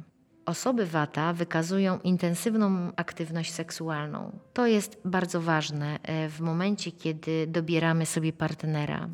Osoby 0.46 0.86
wata 0.86 1.34
wykazują 1.34 2.00
intensywną 2.00 2.92
aktywność 2.96 3.54
seksualną. 3.54 4.40
To 4.54 4.68
jest 4.68 4.98
bardzo 5.06 5.42
ważne 5.42 6.00
e, 6.04 6.30
w 6.30 6.40
momencie, 6.40 6.92
kiedy 6.92 7.48
dobieramy 7.48 8.06
sobie 8.06 8.34
partnera. 8.34 9.10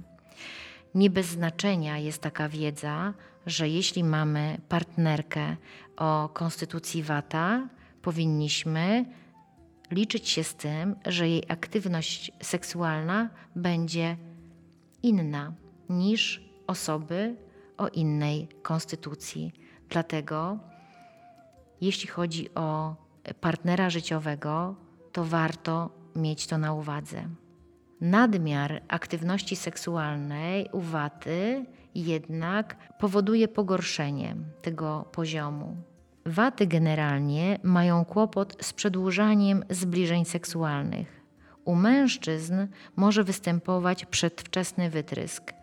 Nie 0.95 1.09
bez 1.09 1.25
znaczenia 1.25 1.97
jest 1.97 2.21
taka 2.21 2.49
wiedza, 2.49 3.13
że 3.45 3.69
jeśli 3.69 4.03
mamy 4.03 4.57
partnerkę 4.69 5.55
o 5.97 6.29
konstytucji 6.33 7.03
wata, 7.03 7.69
powinniśmy 8.01 9.05
liczyć 9.91 10.29
się 10.29 10.43
z 10.43 10.55
tym, 10.55 10.95
że 11.05 11.29
jej 11.29 11.43
aktywność 11.47 12.31
seksualna 12.41 13.29
będzie 13.55 14.17
inna 15.03 15.53
niż 15.89 16.43
osoby 16.67 17.35
o 17.77 17.87
innej 17.87 18.47
konstytucji. 18.61 19.53
Dlatego, 19.89 20.59
jeśli 21.81 22.07
chodzi 22.07 22.53
o 22.55 22.95
partnera 23.41 23.89
życiowego, 23.89 24.75
to 25.11 25.23
warto 25.23 25.89
mieć 26.15 26.47
to 26.47 26.57
na 26.57 26.73
uwadze. 26.73 27.29
Nadmiar 28.01 28.81
aktywności 28.87 29.55
seksualnej 29.55 30.69
u 30.71 30.81
waty 30.81 31.65
jednak 31.95 32.75
powoduje 32.99 33.47
pogorszenie 33.47 34.35
tego 34.61 35.05
poziomu. 35.11 35.77
Waty 36.25 36.67
generalnie 36.67 37.59
mają 37.63 38.05
kłopot 38.05 38.57
z 38.61 38.73
przedłużaniem 38.73 39.63
zbliżeń 39.69 40.25
seksualnych. 40.25 41.21
U 41.65 41.75
mężczyzn 41.75 42.67
może 42.95 43.23
występować 43.23 44.05
przedwczesny 44.05 44.89
wytrysk. 44.89 45.53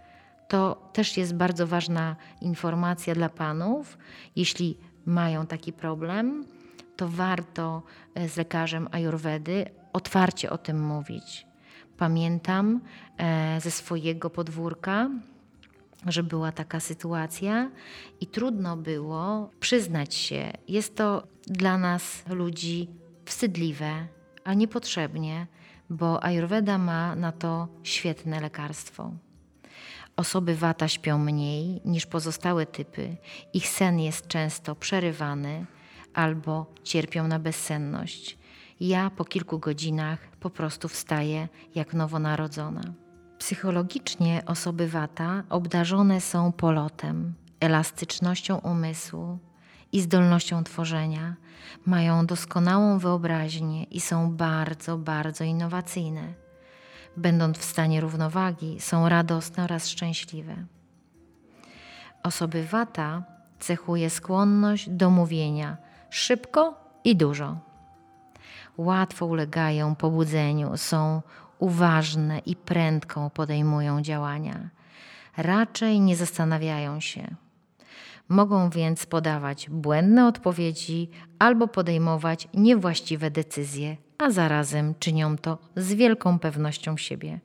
To 0.49 0.91
też 0.93 1.17
jest 1.17 1.35
bardzo 1.35 1.67
ważna 1.67 2.17
informacja 2.41 3.15
dla 3.15 3.29
panów. 3.29 3.99
Jeśli 4.37 4.79
mają 5.07 5.47
taki 5.47 5.73
problem, 5.73 6.45
to 6.97 7.09
warto 7.09 7.83
e, 8.15 8.29
z 8.29 8.37
lekarzem 8.37 8.89
ayurvedy 8.91 9.67
otwarcie 9.93 10.51
o 10.51 10.59
tym 10.59 10.87
mówić. 10.87 11.47
Pamiętam 11.97 12.81
e, 13.19 13.61
ze 13.61 13.71
swojego 13.71 14.31
podwórka, 14.31 15.11
że 16.07 16.23
była 16.23 16.53
taka 16.53 16.81
sytuacja 16.81 17.71
i 18.21 18.27
trudno 18.27 18.77
było 18.77 19.51
przyznać 19.61 20.15
się. 20.15 20.53
Jest 20.69 20.97
to 20.97 21.27
dla 21.47 21.79
nas, 21.79 22.25
ludzi, 22.29 22.89
wstydliwe, 23.25 24.07
a 24.45 24.55
niepotrzebnie, 24.55 25.47
bo 25.91 26.25
Ayurveda 26.25 26.79
ma 26.79 27.17
na 27.17 27.33
to 27.33 27.69
świetne 27.83 28.41
lekarstwo. 28.41 29.13
Osoby 30.17 30.57
wata 30.57 30.89
śpią 30.89 31.19
mniej 31.19 31.81
niż 31.85 32.07
pozostałe 32.07 32.67
typy, 32.67 33.17
ich 33.53 33.69
sen 33.69 34.01
jest 34.01 34.27
często 34.27 34.75
przerywany 34.75 35.67
albo 36.15 36.67
cierpią 36.83 37.29
na 37.29 37.39
bezsenność. 37.39 38.39
Ja 38.81 39.11
po 39.11 39.25
kilku 39.25 39.59
godzinach 39.59 40.19
po 40.41 40.51
prostu 40.51 40.89
wstaję 40.89 41.49
jak 41.75 41.95
nowonarodzona. 41.95 43.02
Psychologicznie 43.43 44.43
osoby 44.47 44.89
wata 44.89 45.43
obdarzone 45.51 46.21
są 46.21 46.53
polotem, 46.53 47.35
elastycznością 47.61 48.59
umysłu 48.59 49.39
i 49.93 50.01
zdolnością 50.01 50.65
tworzenia. 50.65 51.35
Mają 51.87 52.27
doskonałą 52.27 52.99
wyobraźnię 52.99 53.85
i 53.85 54.01
są 54.01 54.37
bardzo, 54.37 54.99
bardzo 54.99 55.45
innowacyjne. 55.45 56.23
Będąc 57.17 57.59
w 57.59 57.65
stanie 57.65 58.01
równowagi, 58.01 58.81
są 58.81 59.09
radosne 59.09 59.65
oraz 59.65 59.89
szczęśliwe. 59.89 60.57
Osoby 62.23 62.65
wata 62.65 63.23
cechuje 63.59 64.11
skłonność 64.11 64.89
do 64.91 65.11
mówienia 65.11 65.77
szybko 66.11 66.75
i 67.05 67.17
dużo. 67.17 67.57
Łatwo 68.77 69.27
ulegają 69.27 69.95
pobudzeniu, 69.95 70.77
są 70.77 71.23
uważne 71.63 72.39
i 72.39 72.57
prędko 72.57 73.31
podejmują 73.31 74.03
działania. 74.03 74.69
Raczej 75.37 76.01
nie 76.01 76.17
zastanawiają 76.17 77.01
się. 77.01 77.35
Mogą 78.29 78.71
więc 78.71 79.07
podawać 79.07 79.71
błędne 79.71 80.27
odpowiedzi 80.27 81.11
albo 81.39 81.69
podejmować 81.69 82.49
niewłaściwe 82.55 83.31
decyzje, 83.31 83.97
a 84.19 84.31
zarazem 84.31 84.95
czynią 84.99 85.37
to 85.37 85.59
z 85.77 85.93
wielką 85.93 86.39
pewnością 86.39 86.97
siebie. 86.97 87.41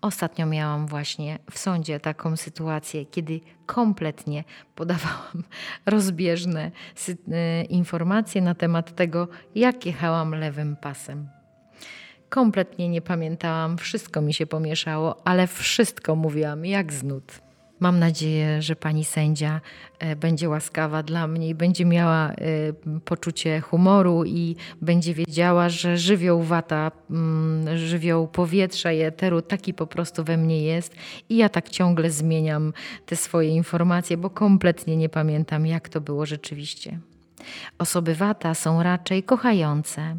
Ostatnio 0.00 0.46
miałam 0.46 0.86
właśnie 0.86 1.38
w 1.50 1.58
sądzie 1.58 2.00
taką 2.00 2.36
sytuację, 2.36 3.06
kiedy 3.06 3.40
kompletnie 3.66 4.44
podawałam 4.74 5.42
rozbieżne 5.86 6.70
y, 7.08 7.14
informacje 7.64 8.42
na 8.42 8.54
temat 8.54 8.94
tego, 8.94 9.28
jak 9.54 9.86
jechałam 9.86 10.34
lewym 10.34 10.76
pasem. 10.76 11.35
Kompletnie 12.28 12.88
nie 12.88 13.02
pamiętałam, 13.02 13.78
wszystko 13.78 14.20
mi 14.20 14.34
się 14.34 14.46
pomieszało, 14.46 15.26
ale 15.26 15.46
wszystko 15.46 16.16
mówiłam 16.16 16.64
jak 16.64 16.92
z 16.92 17.02
nut. 17.02 17.46
Mam 17.80 17.98
nadzieję, 17.98 18.62
że 18.62 18.76
pani 18.76 19.04
sędzia 19.04 19.60
e, 19.98 20.16
będzie 20.16 20.48
łaskawa 20.48 21.02
dla 21.02 21.26
mnie 21.26 21.48
i 21.48 21.54
będzie 21.54 21.84
miała 21.84 22.30
e, 22.30 22.34
poczucie 23.04 23.60
humoru 23.60 24.24
i 24.24 24.56
będzie 24.82 25.14
wiedziała, 25.14 25.68
że 25.68 25.98
żywioł 25.98 26.42
wata, 26.42 26.90
mm, 27.10 27.78
żywioł 27.78 28.28
powietrza 28.28 28.92
i 28.92 29.00
eteru 29.00 29.42
taki 29.42 29.74
po 29.74 29.86
prostu 29.86 30.24
we 30.24 30.36
mnie 30.36 30.62
jest 30.62 30.94
i 31.28 31.36
ja 31.36 31.48
tak 31.48 31.68
ciągle 31.68 32.10
zmieniam 32.10 32.72
te 33.06 33.16
swoje 33.16 33.48
informacje, 33.48 34.16
bo 34.16 34.30
kompletnie 34.30 34.96
nie 34.96 35.08
pamiętam, 35.08 35.66
jak 35.66 35.88
to 35.88 36.00
było 36.00 36.26
rzeczywiście. 36.26 36.98
Osoby 37.78 38.14
wata 38.14 38.54
są 38.54 38.82
raczej 38.82 39.22
kochające, 39.22 40.16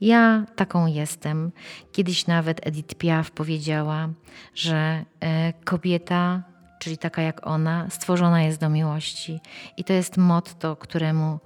ja 0.00 0.46
taką 0.56 0.86
jestem. 0.86 1.52
Kiedyś 1.92 2.26
nawet 2.26 2.66
Edith 2.66 2.94
Piaf 2.94 3.30
powiedziała, 3.30 4.08
że 4.54 5.04
e, 5.20 5.52
kobieta, 5.52 6.42
czyli 6.78 6.98
taka 6.98 7.22
jak 7.22 7.46
ona, 7.46 7.90
stworzona 7.90 8.42
jest 8.42 8.60
do 8.60 8.68
miłości. 8.68 9.40
I 9.76 9.84
to 9.84 9.92
jest 9.92 10.16
motto, 10.16 10.76
któremu, 10.76 11.38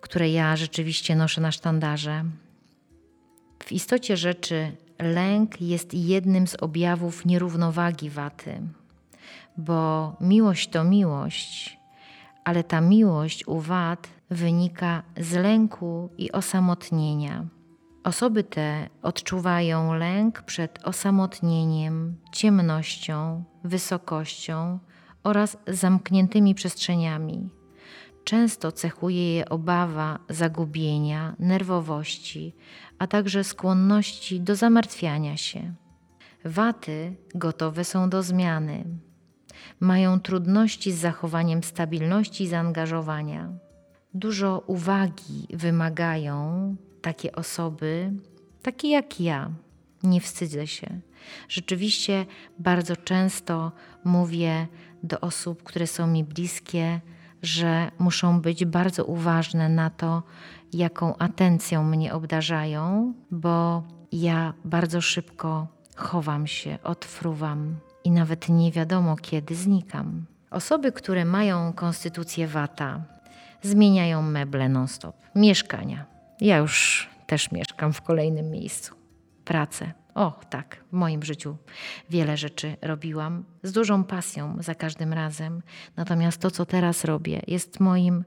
które 0.00 0.30
ja 0.30 0.56
rzeczywiście 0.56 1.16
noszę 1.16 1.40
na 1.40 1.52
sztandarze. 1.52 2.24
W 3.64 3.72
istocie 3.72 4.16
rzeczy 4.16 4.72
lęk 4.98 5.60
jest 5.60 5.94
jednym 5.94 6.46
z 6.46 6.54
objawów 6.54 7.26
nierównowagi 7.26 8.10
waty, 8.10 8.60
bo 9.56 10.12
miłość 10.20 10.68
to 10.68 10.84
miłość, 10.84 11.78
ale 12.44 12.64
ta 12.64 12.80
miłość 12.80 13.46
u 13.46 13.60
wad 13.60 14.08
wynika 14.30 15.02
z 15.16 15.32
lęku 15.32 16.10
i 16.18 16.32
osamotnienia. 16.32 17.44
Osoby 18.04 18.44
te 18.44 18.88
odczuwają 19.02 19.94
lęk 19.94 20.42
przed 20.42 20.78
osamotnieniem, 20.86 22.16
ciemnością, 22.32 23.44
wysokością 23.64 24.78
oraz 25.22 25.56
zamkniętymi 25.66 26.54
przestrzeniami. 26.54 27.48
Często 28.24 28.72
cechuje 28.72 29.34
je 29.34 29.48
obawa 29.48 30.18
zagubienia, 30.28 31.36
nerwowości, 31.38 32.54
a 32.98 33.06
także 33.06 33.44
skłonności 33.44 34.40
do 34.40 34.56
zamartwiania 34.56 35.36
się. 35.36 35.74
Waty 36.44 37.16
gotowe 37.34 37.84
są 37.84 38.10
do 38.10 38.22
zmiany. 38.22 38.84
Mają 39.80 40.20
trudności 40.20 40.92
z 40.92 40.98
zachowaniem 40.98 41.62
stabilności 41.62 42.44
i 42.44 42.48
zaangażowania. 42.48 43.52
Dużo 44.14 44.64
uwagi 44.66 45.46
wymagają 45.50 46.76
takie 47.04 47.32
osoby, 47.32 48.12
takie 48.62 48.88
jak 48.88 49.20
ja. 49.20 49.50
Nie 50.02 50.20
wstydzę 50.20 50.66
się. 50.66 51.00
Rzeczywiście 51.48 52.26
bardzo 52.58 52.96
często 52.96 53.72
mówię 54.04 54.66
do 55.02 55.20
osób, 55.20 55.62
które 55.62 55.86
są 55.86 56.06
mi 56.06 56.24
bliskie, 56.24 57.00
że 57.42 57.90
muszą 57.98 58.40
być 58.40 58.64
bardzo 58.64 59.04
uważne 59.04 59.68
na 59.68 59.90
to, 59.90 60.22
jaką 60.72 61.16
atencją 61.16 61.84
mnie 61.84 62.14
obdarzają, 62.14 63.14
bo 63.30 63.82
ja 64.12 64.54
bardzo 64.64 65.00
szybko 65.00 65.66
chowam 65.96 66.46
się, 66.46 66.78
odfruwam 66.82 67.76
i 68.04 68.10
nawet 68.10 68.48
nie 68.48 68.72
wiadomo 68.72 69.16
kiedy 69.16 69.54
znikam. 69.54 70.24
Osoby, 70.50 70.92
które 70.92 71.24
mają 71.24 71.72
konstytucję 71.72 72.46
wata, 72.46 73.00
zmieniają 73.62 74.22
meble 74.22 74.68
non-stop, 74.68 75.16
mieszkania. 75.34 76.13
Ja 76.44 76.56
już 76.56 77.08
też 77.26 77.52
mieszkam 77.52 77.92
w 77.92 78.02
kolejnym 78.02 78.50
miejscu. 78.50 78.94
Pracę. 79.44 79.92
O, 80.14 80.40
tak, 80.50 80.84
w 80.92 80.92
moim 80.92 81.22
życiu 81.22 81.56
wiele 82.10 82.36
rzeczy 82.36 82.76
robiłam 82.82 83.44
z 83.62 83.72
dużą 83.72 84.04
pasją 84.04 84.56
za 84.60 84.74
każdym 84.74 85.12
razem. 85.12 85.62
Natomiast 85.96 86.40
to, 86.40 86.50
co 86.50 86.66
teraz 86.66 87.04
robię, 87.04 87.42
jest 87.46 87.80
moim, 87.80 88.24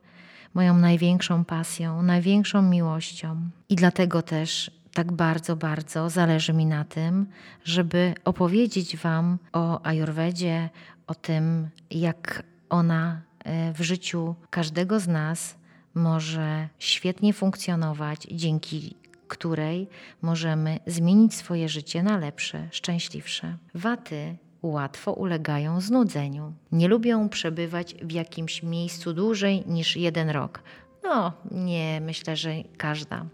moją 0.54 0.78
największą 0.78 1.46
pasją, 1.46 2.02
największą 2.02 2.62
miłością. 2.62 3.50
I 3.70 3.76
dlatego 3.76 4.22
też 4.22 4.72
tak 4.94 5.12
bardzo, 5.12 5.56
bardzo 5.56 6.10
zależy 6.10 6.54
mi 6.54 6.66
na 6.66 6.86
tym, 6.86 7.26
żeby 7.64 8.14
opowiedzieć 8.26 8.98
Wam 8.98 9.38
o 9.54 9.86
Ajurwedzie, 9.86 10.70
o 11.08 11.16
tym, 11.16 11.70
jak 11.92 12.44
ona 12.70 13.22
e, 13.44 13.74
w 13.74 13.82
życiu 13.82 14.36
każdego 14.50 15.00
z 15.00 15.08
nas 15.08 15.58
może 15.98 16.70
świetnie 16.80 17.34
funkcjonować, 17.34 18.28
dzięki 18.32 18.96
której 19.28 19.88
możemy 20.22 20.80
zmienić 20.88 21.36
swoje 21.36 21.70
życie 21.70 22.04
na 22.04 22.18
lepsze, 22.18 22.68
szczęśliwsze. 22.72 23.58
Waty 23.76 24.38
łatwo 24.62 25.14
ulegają 25.14 25.82
znudzeniu. 25.82 26.54
Nie 26.72 26.88
lubią 26.88 27.30
przebywać 27.30 27.96
w 27.96 28.12
jakimś 28.12 28.64
miejscu 28.64 29.14
dłużej 29.14 29.64
niż 29.68 29.96
jeden 29.98 30.30
rok. 30.30 30.64
No, 31.04 31.34
nie 31.52 32.02
myślę, 32.02 32.36
że 32.36 32.54
każda, 32.78 33.26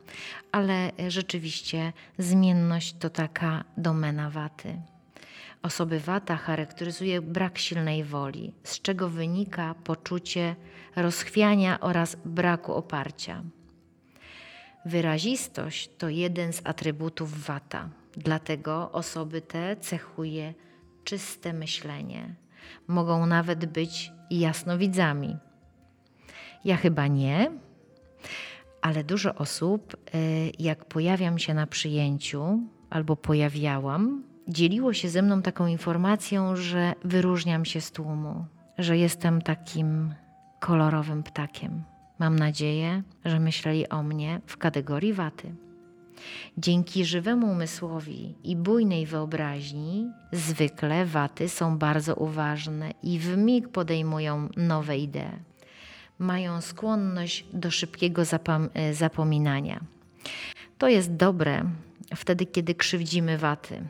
ale 0.52 0.92
rzeczywiście 1.08 1.94
zmienność 2.18 2.96
to 3.00 3.10
taka 3.10 3.64
domena 3.78 4.30
waty. 4.30 4.82
Osoby 5.64 6.00
wata 6.00 6.36
charakteryzuje 6.38 7.22
brak 7.22 7.58
silnej 7.58 8.04
woli, 8.04 8.54
z 8.64 8.82
czego 8.82 9.10
wynika 9.10 9.76
poczucie 9.84 10.56
rozchwiania 10.96 11.80
oraz 11.80 12.18
braku 12.26 12.74
oparcia. 12.74 13.44
Wyrazistość 14.86 15.90
to 15.98 16.10
jeden 16.10 16.54
z 16.54 16.62
atrybutów 16.64 17.46
wata, 17.46 17.90
dlatego 18.18 18.92
osoby 18.92 19.42
te 19.42 19.76
cechuje 19.76 20.54
czyste 21.04 21.54
myślenie. 21.54 22.36
Mogą 22.88 23.26
nawet 23.26 23.66
być 23.66 24.12
jasnowidzami. 24.30 25.38
Ja 26.66 26.78
chyba 26.78 27.08
nie, 27.08 27.52
ale 28.82 29.04
dużo 29.04 29.36
osób, 29.36 29.98
y, 30.16 30.52
jak 30.60 30.86
pojawiam 30.86 31.40
się 31.40 31.54
na 31.54 31.68
przyjęciu 31.68 32.60
albo 32.90 33.16
pojawiałam, 33.16 34.33
dzieliło 34.48 34.94
się 34.94 35.10
ze 35.10 35.22
mną 35.22 35.42
taką 35.42 35.68
informacją, 35.68 36.56
że 36.56 36.94
wyróżniam 37.04 37.66
się 37.66 37.82
z 37.82 37.92
tłumu, 37.92 38.46
że 38.78 38.98
jestem 38.98 39.42
takim 39.42 40.14
kolorowym 40.60 41.24
ptakiem. 41.24 41.84
Mam 42.20 42.40
nadzieję, 42.40 43.04
że 43.26 43.40
myśleli 43.40 43.90
o 43.90 44.04
mnie 44.04 44.42
w 44.46 44.58
kategorii 44.58 45.14
waty. 45.14 45.56
Dzięki 46.58 47.06
żywemu 47.06 47.52
umysłowi 47.52 48.36
i 48.44 48.56
bujnej 48.56 49.06
wyobraźni, 49.06 50.12
zwykle 50.32 51.06
waty 51.06 51.50
są 51.50 51.78
bardzo 51.78 52.16
uważne 52.16 52.92
i 53.04 53.20
w 53.20 53.38
mig 53.38 53.68
podejmują 53.68 54.50
nowe 54.58 54.98
idee. 54.98 55.32
Mają 56.20 56.62
skłonność 56.62 57.46
do 57.54 57.72
szybkiego 57.72 58.26
zapom 58.26 58.70
e, 58.74 58.94
zapominania. 58.94 59.80
To 60.78 60.88
jest 60.88 61.16
dobre 61.16 61.64
wtedy, 62.16 62.46
kiedy 62.46 62.76
krzywdzimy 62.76 63.38
waty. 63.38 63.84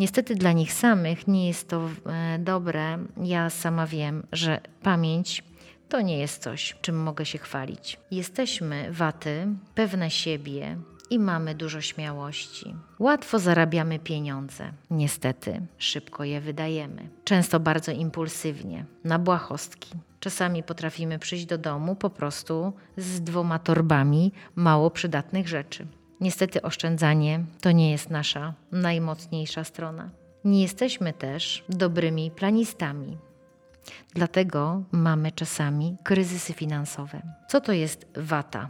Niestety 0.00 0.34
dla 0.34 0.52
nich 0.52 0.72
samych 0.72 1.28
nie 1.28 1.48
jest 1.48 1.68
to 1.68 1.90
e, 2.06 2.38
dobre. 2.38 2.98
Ja 3.22 3.50
sama 3.50 3.86
wiem, 3.86 4.26
że 4.32 4.60
pamięć 4.82 5.44
to 5.88 6.00
nie 6.00 6.18
jest 6.18 6.42
coś, 6.42 6.76
czym 6.80 7.02
mogę 7.02 7.26
się 7.26 7.38
chwalić. 7.38 7.98
Jesteśmy 8.10 8.92
waty, 8.92 9.46
pewne 9.74 10.10
siebie 10.10 10.76
i 11.10 11.18
mamy 11.18 11.54
dużo 11.54 11.80
śmiałości. 11.80 12.74
Łatwo 12.98 13.38
zarabiamy 13.38 13.98
pieniądze. 13.98 14.72
Niestety, 14.90 15.60
szybko 15.78 16.24
je 16.24 16.40
wydajemy. 16.40 17.08
Często 17.24 17.60
bardzo 17.60 17.92
impulsywnie, 17.92 18.84
na 19.04 19.18
błahostki. 19.18 19.90
Czasami 20.20 20.62
potrafimy 20.62 21.18
przyjść 21.18 21.46
do 21.46 21.58
domu 21.58 21.96
po 21.96 22.10
prostu 22.10 22.72
z 22.96 23.20
dwoma 23.20 23.58
torbami 23.58 24.32
mało 24.54 24.90
przydatnych 24.90 25.48
rzeczy. 25.48 25.86
Niestety 26.20 26.62
oszczędzanie 26.62 27.44
to 27.60 27.72
nie 27.72 27.90
jest 27.90 28.10
nasza 28.10 28.54
najmocniejsza 28.72 29.64
strona. 29.64 30.10
Nie 30.44 30.62
jesteśmy 30.62 31.12
też 31.12 31.64
dobrymi 31.68 32.30
planistami. 32.30 33.18
Dlatego 34.14 34.82
mamy 34.92 35.32
czasami 35.32 35.96
kryzysy 36.02 36.52
finansowe. 36.52 37.22
Co 37.48 37.60
to 37.60 37.72
jest 37.72 38.06
wata? 38.16 38.68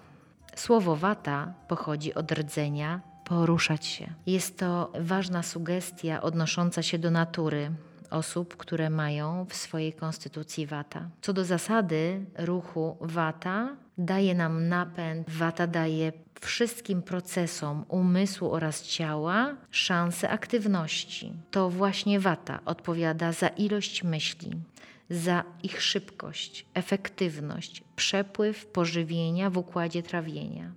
Słowo 0.54 0.96
wata 0.96 1.54
pochodzi 1.68 2.14
od 2.14 2.32
rdzenia 2.32 3.00
poruszać 3.24 3.86
się. 3.86 4.12
Jest 4.26 4.58
to 4.58 4.92
ważna 5.00 5.42
sugestia 5.42 6.22
odnosząca 6.22 6.82
się 6.82 6.98
do 6.98 7.10
natury 7.10 7.70
osób, 8.10 8.56
które 8.56 8.90
mają 8.90 9.46
w 9.48 9.54
swojej 9.54 9.92
konstytucji 9.92 10.66
wata. 10.66 11.08
Co 11.20 11.32
do 11.32 11.44
zasady 11.44 12.24
ruchu 12.38 12.96
wata 13.00 13.76
daje 14.00 14.34
nam 14.34 14.68
napęd, 14.68 15.30
wata 15.30 15.66
daje 15.66 16.12
wszystkim 16.40 17.02
procesom 17.02 17.84
umysłu 17.88 18.52
oraz 18.52 18.82
ciała 18.82 19.56
szansę 19.70 20.30
aktywności. 20.30 21.32
To 21.50 21.70
właśnie 21.70 22.20
wata 22.20 22.60
odpowiada 22.64 23.32
za 23.32 23.48
ilość 23.48 24.04
myśli, 24.04 24.50
za 25.10 25.44
ich 25.62 25.82
szybkość, 25.82 26.66
efektywność, 26.74 27.84
przepływ 27.96 28.66
pożywienia 28.66 29.50
w 29.50 29.58
układzie 29.58 30.02
trawienia, 30.02 30.72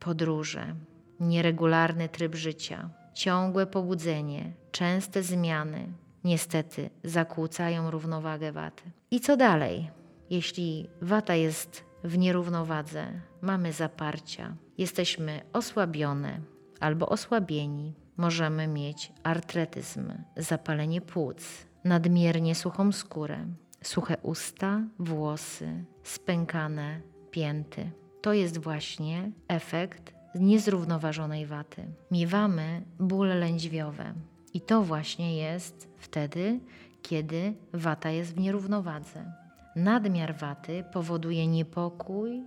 podróże, 0.00 0.74
nieregularny 1.20 2.08
tryb 2.08 2.34
życia, 2.34 2.90
ciągłe 3.14 3.66
pobudzenie, 3.66 4.52
częste 4.72 5.22
zmiany, 5.22 5.92
niestety 6.24 6.90
zakłócają 7.04 7.90
równowagę 7.90 8.52
waty. 8.52 8.82
I 9.10 9.20
co 9.20 9.36
dalej? 9.36 9.90
Jeśli 10.30 10.88
wata 11.02 11.34
jest 11.34 11.93
w 12.04 12.18
nierównowadze, 12.18 13.06
mamy 13.42 13.72
zaparcia, 13.72 14.56
jesteśmy 14.78 15.40
osłabione 15.52 16.40
albo 16.80 17.08
osłabieni, 17.08 17.94
możemy 18.16 18.66
mieć 18.66 19.12
artretyzm, 19.22 20.12
zapalenie 20.36 21.00
płuc, 21.00 21.66
nadmiernie 21.84 22.54
suchą 22.54 22.92
skórę, 22.92 23.46
suche 23.82 24.16
usta, 24.22 24.80
włosy, 24.98 25.84
spękane 26.02 27.00
pięty. 27.30 27.90
To 28.22 28.32
jest 28.32 28.58
właśnie 28.58 29.30
efekt 29.48 30.14
niezrównoważonej 30.34 31.46
waty. 31.46 31.84
Miewamy 32.10 32.82
bóle 32.98 33.34
lędźwiowe 33.34 34.14
i 34.54 34.60
to 34.60 34.82
właśnie 34.82 35.36
jest 35.36 35.88
wtedy, 35.96 36.60
kiedy 37.02 37.54
wata 37.72 38.10
jest 38.10 38.34
w 38.34 38.38
nierównowadze. 38.38 39.43
Nadmiar 39.76 40.36
waty 40.36 40.84
powoduje 40.92 41.46
niepokój 41.46 42.42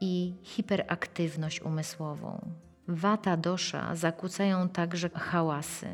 i 0.00 0.34
hiperaktywność 0.42 1.62
umysłową. 1.62 2.40
Wata 2.88 3.36
dosza 3.36 3.96
zakłócają 3.96 4.68
także 4.68 5.10
hałasy, 5.14 5.88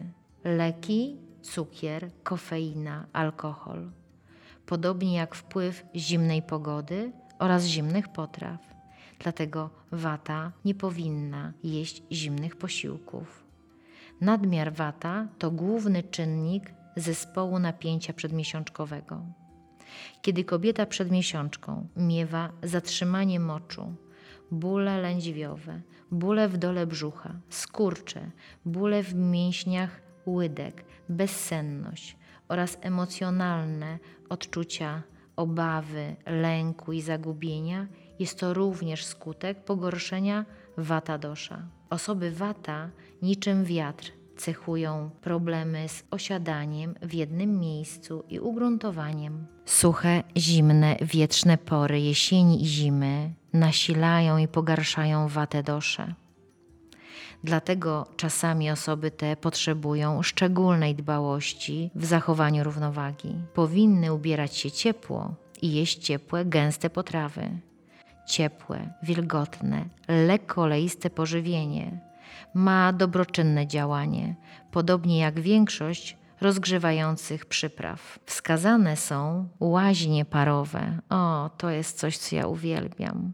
leki, 0.45 1.17
cukier, 1.43 2.11
kofeina, 2.23 3.07
alkohol 3.13 3.91
podobnie 4.67 5.15
jak 5.15 5.35
wpływ 5.35 5.85
zimnej 5.97 6.43
pogody 6.43 7.13
oraz 7.39 7.65
zimnych 7.65 8.09
potraw. 8.09 8.61
Dlatego 9.19 9.71
wata 9.93 10.53
nie 10.65 10.75
powinna 10.75 11.53
jeść 11.65 12.03
zimnych 12.13 12.57
posiłków. 12.57 13.45
Nadmiar 14.21 14.73
wata 14.73 15.29
to 15.39 15.51
główny 15.51 16.03
czynnik 16.03 16.75
zespołu 16.97 17.59
napięcia 17.59 18.13
przedmiesiączkowego. 18.13 19.23
Kiedy 20.23 20.45
kobieta 20.45 20.87
przed 20.87 21.11
miesiączką 21.11 21.89
miewa 21.97 22.53
zatrzymanie 22.63 23.41
moczu, 23.41 23.95
bóle 24.51 25.01
lędźwiowe, 25.01 25.81
bóle 26.11 26.49
w 26.49 26.57
dole 26.57 26.87
brzucha, 26.87 27.35
skurcze, 27.49 28.31
bóle 28.65 29.03
w 29.03 29.15
mięśniach 29.15 30.01
łydek, 30.27 30.85
bezsenność, 31.09 32.17
oraz 32.49 32.79
emocjonalne 32.81 33.99
odczucia 34.29 35.03
obawy, 35.37 36.17
lęku 36.27 36.93
i 36.93 37.01
zagubienia, 37.01 37.87
jest 38.19 38.39
to 38.39 38.55
również 38.55 39.05
skutek 39.05 39.65
pogorszenia 39.65 40.45
wata 40.77 41.19
dosza. 41.19 41.69
Osoby 41.91 42.31
wata 42.31 42.91
niczym 43.23 43.65
wiatr 43.65 44.13
cechują 44.37 45.11
problemy 45.21 45.89
z 45.89 46.05
osiadaniem 46.11 46.95
w 47.03 47.15
jednym 47.15 47.59
miejscu 47.59 48.25
i 48.29 48.41
ugruntowaniem. 48.41 49.47
Suche, 49.65 50.23
zimne, 50.37 50.97
wietrzne 51.03 51.59
pory 51.59 52.01
jesieni 52.01 52.63
i 52.63 52.67
zimy 52.67 53.33
nasilają 53.53 54.39
i 54.39 54.49
pogarszają 54.49 55.29
watę 55.29 55.63
doszę. 55.63 56.15
Dlatego 57.45 58.07
czasami 58.17 58.71
osoby 58.71 59.11
te 59.11 59.37
potrzebują 59.37 60.23
szczególnej 60.23 60.95
dbałości 60.95 61.91
w 61.95 62.05
zachowaniu 62.05 62.65
równowagi. 62.65 63.35
Powinny 63.55 64.13
ubierać 64.13 64.57
się 64.57 64.71
ciepło 64.71 65.35
i 65.63 65.75
jeść 65.75 65.99
ciepłe, 65.99 66.45
gęste 66.45 66.91
potrawy. 66.91 67.51
ciepłe, 68.27 68.93
wilgotne, 69.03 69.85
lekko 70.09 70.63
oleiste 70.63 71.11
pożywienie. 71.11 72.01
Ma 72.55 72.93
dobroczynne 72.93 73.67
działanie, 73.67 74.35
podobnie 74.71 75.19
jak 75.19 75.41
większość 75.41 76.17
rozgrzewających 76.41 77.47
przypraw. 77.47 78.19
Wskazane 78.27 78.97
są 78.97 79.49
łaźnie 79.61 80.25
parowe. 80.25 80.99
O, 81.09 81.51
to 81.57 81.71
jest 81.71 81.99
coś, 81.99 82.19
co 82.19 82.37
ja 82.37 82.47
uwielbiam. 82.47 83.33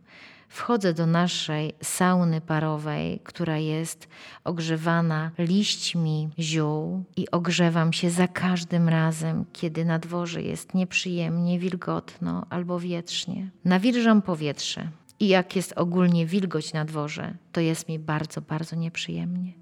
Wchodzę 0.48 0.94
do 0.94 1.07
naszej 1.07 1.72
sauny 1.82 2.40
parowej, 2.40 3.20
która 3.24 3.59
jest 3.59 4.09
ogrzewana 4.44 5.30
liśćmi 5.38 6.28
ziół 6.38 7.05
i 7.16 7.30
ogrzewam 7.30 7.92
się 7.92 8.11
za 8.11 8.28
każdym 8.28 8.88
razem, 8.88 9.44
kiedy 9.53 9.84
na 9.84 9.98
dworze 9.98 10.42
jest 10.42 10.74
nieprzyjemnie, 10.74 11.59
wilgotno 11.59 12.46
albo 12.50 12.80
wietrznie. 12.80 13.50
Nawilżam 13.64 14.22
powietrze 14.22 14.88
i 15.23 15.29
jak 15.29 15.57
jest 15.57 15.73
ogólnie 15.77 16.27
wilgoć 16.27 16.73
na 16.73 16.85
dworze, 16.85 17.35
to 17.53 17.61
jest 17.61 17.89
mi 17.89 17.99
bardzo, 17.99 18.41
bardzo 18.41 18.77
nieprzyjemnie. 18.77 19.53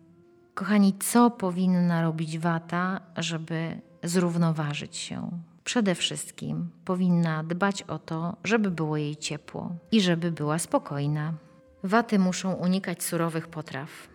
Kochani, 0.55 0.95
co 0.99 1.31
powinna 1.31 2.03
robić 2.03 2.39
wata, 2.39 3.01
żeby 3.17 3.81
zrównoważyć 4.03 4.97
się? 4.97 5.31
Przede 5.65 5.95
wszystkim 5.95 6.71
powinna 6.85 7.45
dbać 7.45 7.83
o 7.83 7.99
to, 7.99 8.37
żeby 8.45 8.71
było 8.71 8.97
jej 8.97 9.17
ciepło 9.17 9.73
i 9.93 10.01
żeby 10.01 10.33
była 10.33 10.59
spokojna. 10.59 11.35
Waty 11.83 12.19
muszą 12.19 12.53
unikać 12.53 13.03
surowych 13.03 13.49
potraw, 13.49 14.09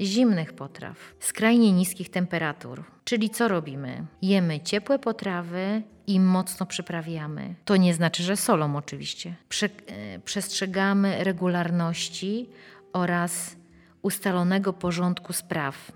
zimnych 0.00 0.52
potraw, 0.52 1.14
skrajnie 1.20 1.72
niskich 1.72 2.10
temperatur. 2.10 2.84
Czyli 3.04 3.30
co 3.30 3.48
robimy? 3.48 4.06
Jemy 4.22 4.60
ciepłe 4.60 4.98
potrawy 4.98 5.82
i 6.06 6.20
mocno 6.20 6.66
przyprawiamy. 6.66 7.54
To 7.64 7.76
nie 7.76 7.94
znaczy, 7.94 8.22
że 8.22 8.36
solą 8.36 8.76
oczywiście. 8.76 9.34
Prze 9.48 9.66
e, 9.66 10.18
przestrzegamy 10.18 11.24
regularności 11.24 12.48
oraz 12.92 13.56
ustalonego 14.02 14.72
porządku 14.72 15.32
spraw. 15.32 15.92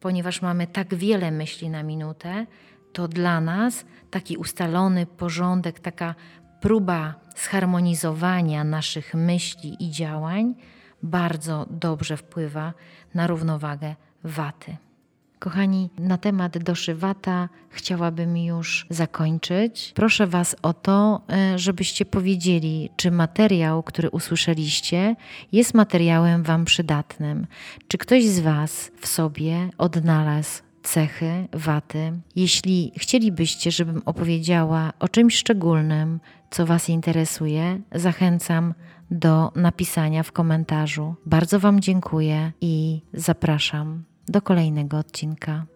Ponieważ 0.00 0.42
mamy 0.42 0.66
tak 0.66 0.94
wiele 0.94 1.30
myśli 1.30 1.70
na 1.70 1.82
minutę, 1.82 2.46
to 2.92 3.08
dla 3.08 3.40
nas 3.40 3.84
taki 4.10 4.36
ustalony 4.36 5.06
porządek, 5.06 5.80
taka 5.80 6.14
próba 6.60 7.14
zharmonizowania 7.36 8.64
naszych 8.64 9.14
myśli 9.14 9.76
i 9.80 9.90
działań 9.90 10.54
bardzo 11.02 11.66
dobrze 11.70 12.16
wpływa 12.16 12.72
na 13.14 13.26
równowagę 13.26 13.94
waty. 14.24 14.76
Kochani, 15.38 15.90
na 15.98 16.18
temat 16.18 16.58
doszywata 16.58 17.48
chciałabym 17.70 18.36
już 18.36 18.86
zakończyć. 18.90 19.92
Proszę 19.94 20.26
Was 20.26 20.56
o 20.62 20.72
to, 20.72 21.20
e, 21.30 21.58
żebyście 21.58 22.04
powiedzieli, 22.04 22.90
czy 22.96 23.10
materiał, 23.10 23.82
który 23.82 24.10
usłyszeliście, 24.10 25.16
jest 25.52 25.74
materiałem 25.74 26.42
Wam 26.42 26.64
przydatnym. 26.64 27.46
Czy 27.88 27.98
ktoś 27.98 28.24
z 28.24 28.40
Was 28.40 28.90
w 29.00 29.06
sobie 29.06 29.70
odnalazł 29.78 30.62
cechy 30.82 31.48
waty. 31.52 32.12
Jeśli 32.36 32.92
chcielibyście, 32.96 33.70
żebym 33.70 34.02
opowiedziała 34.04 34.92
o 34.98 35.08
czymś 35.08 35.36
szczególnym, 35.36 36.20
co 36.50 36.66
Was 36.66 36.88
interesuje, 36.88 37.80
zachęcam 37.94 38.74
do 39.10 39.52
napisania 39.54 40.22
w 40.22 40.32
komentarzu. 40.32 41.14
Bardzo 41.26 41.60
Wam 41.60 41.80
dziękuję 41.80 42.52
i 42.60 43.02
zapraszam 43.12 44.04
do 44.28 44.42
kolejnego 44.42 44.98
odcinka. 44.98 45.66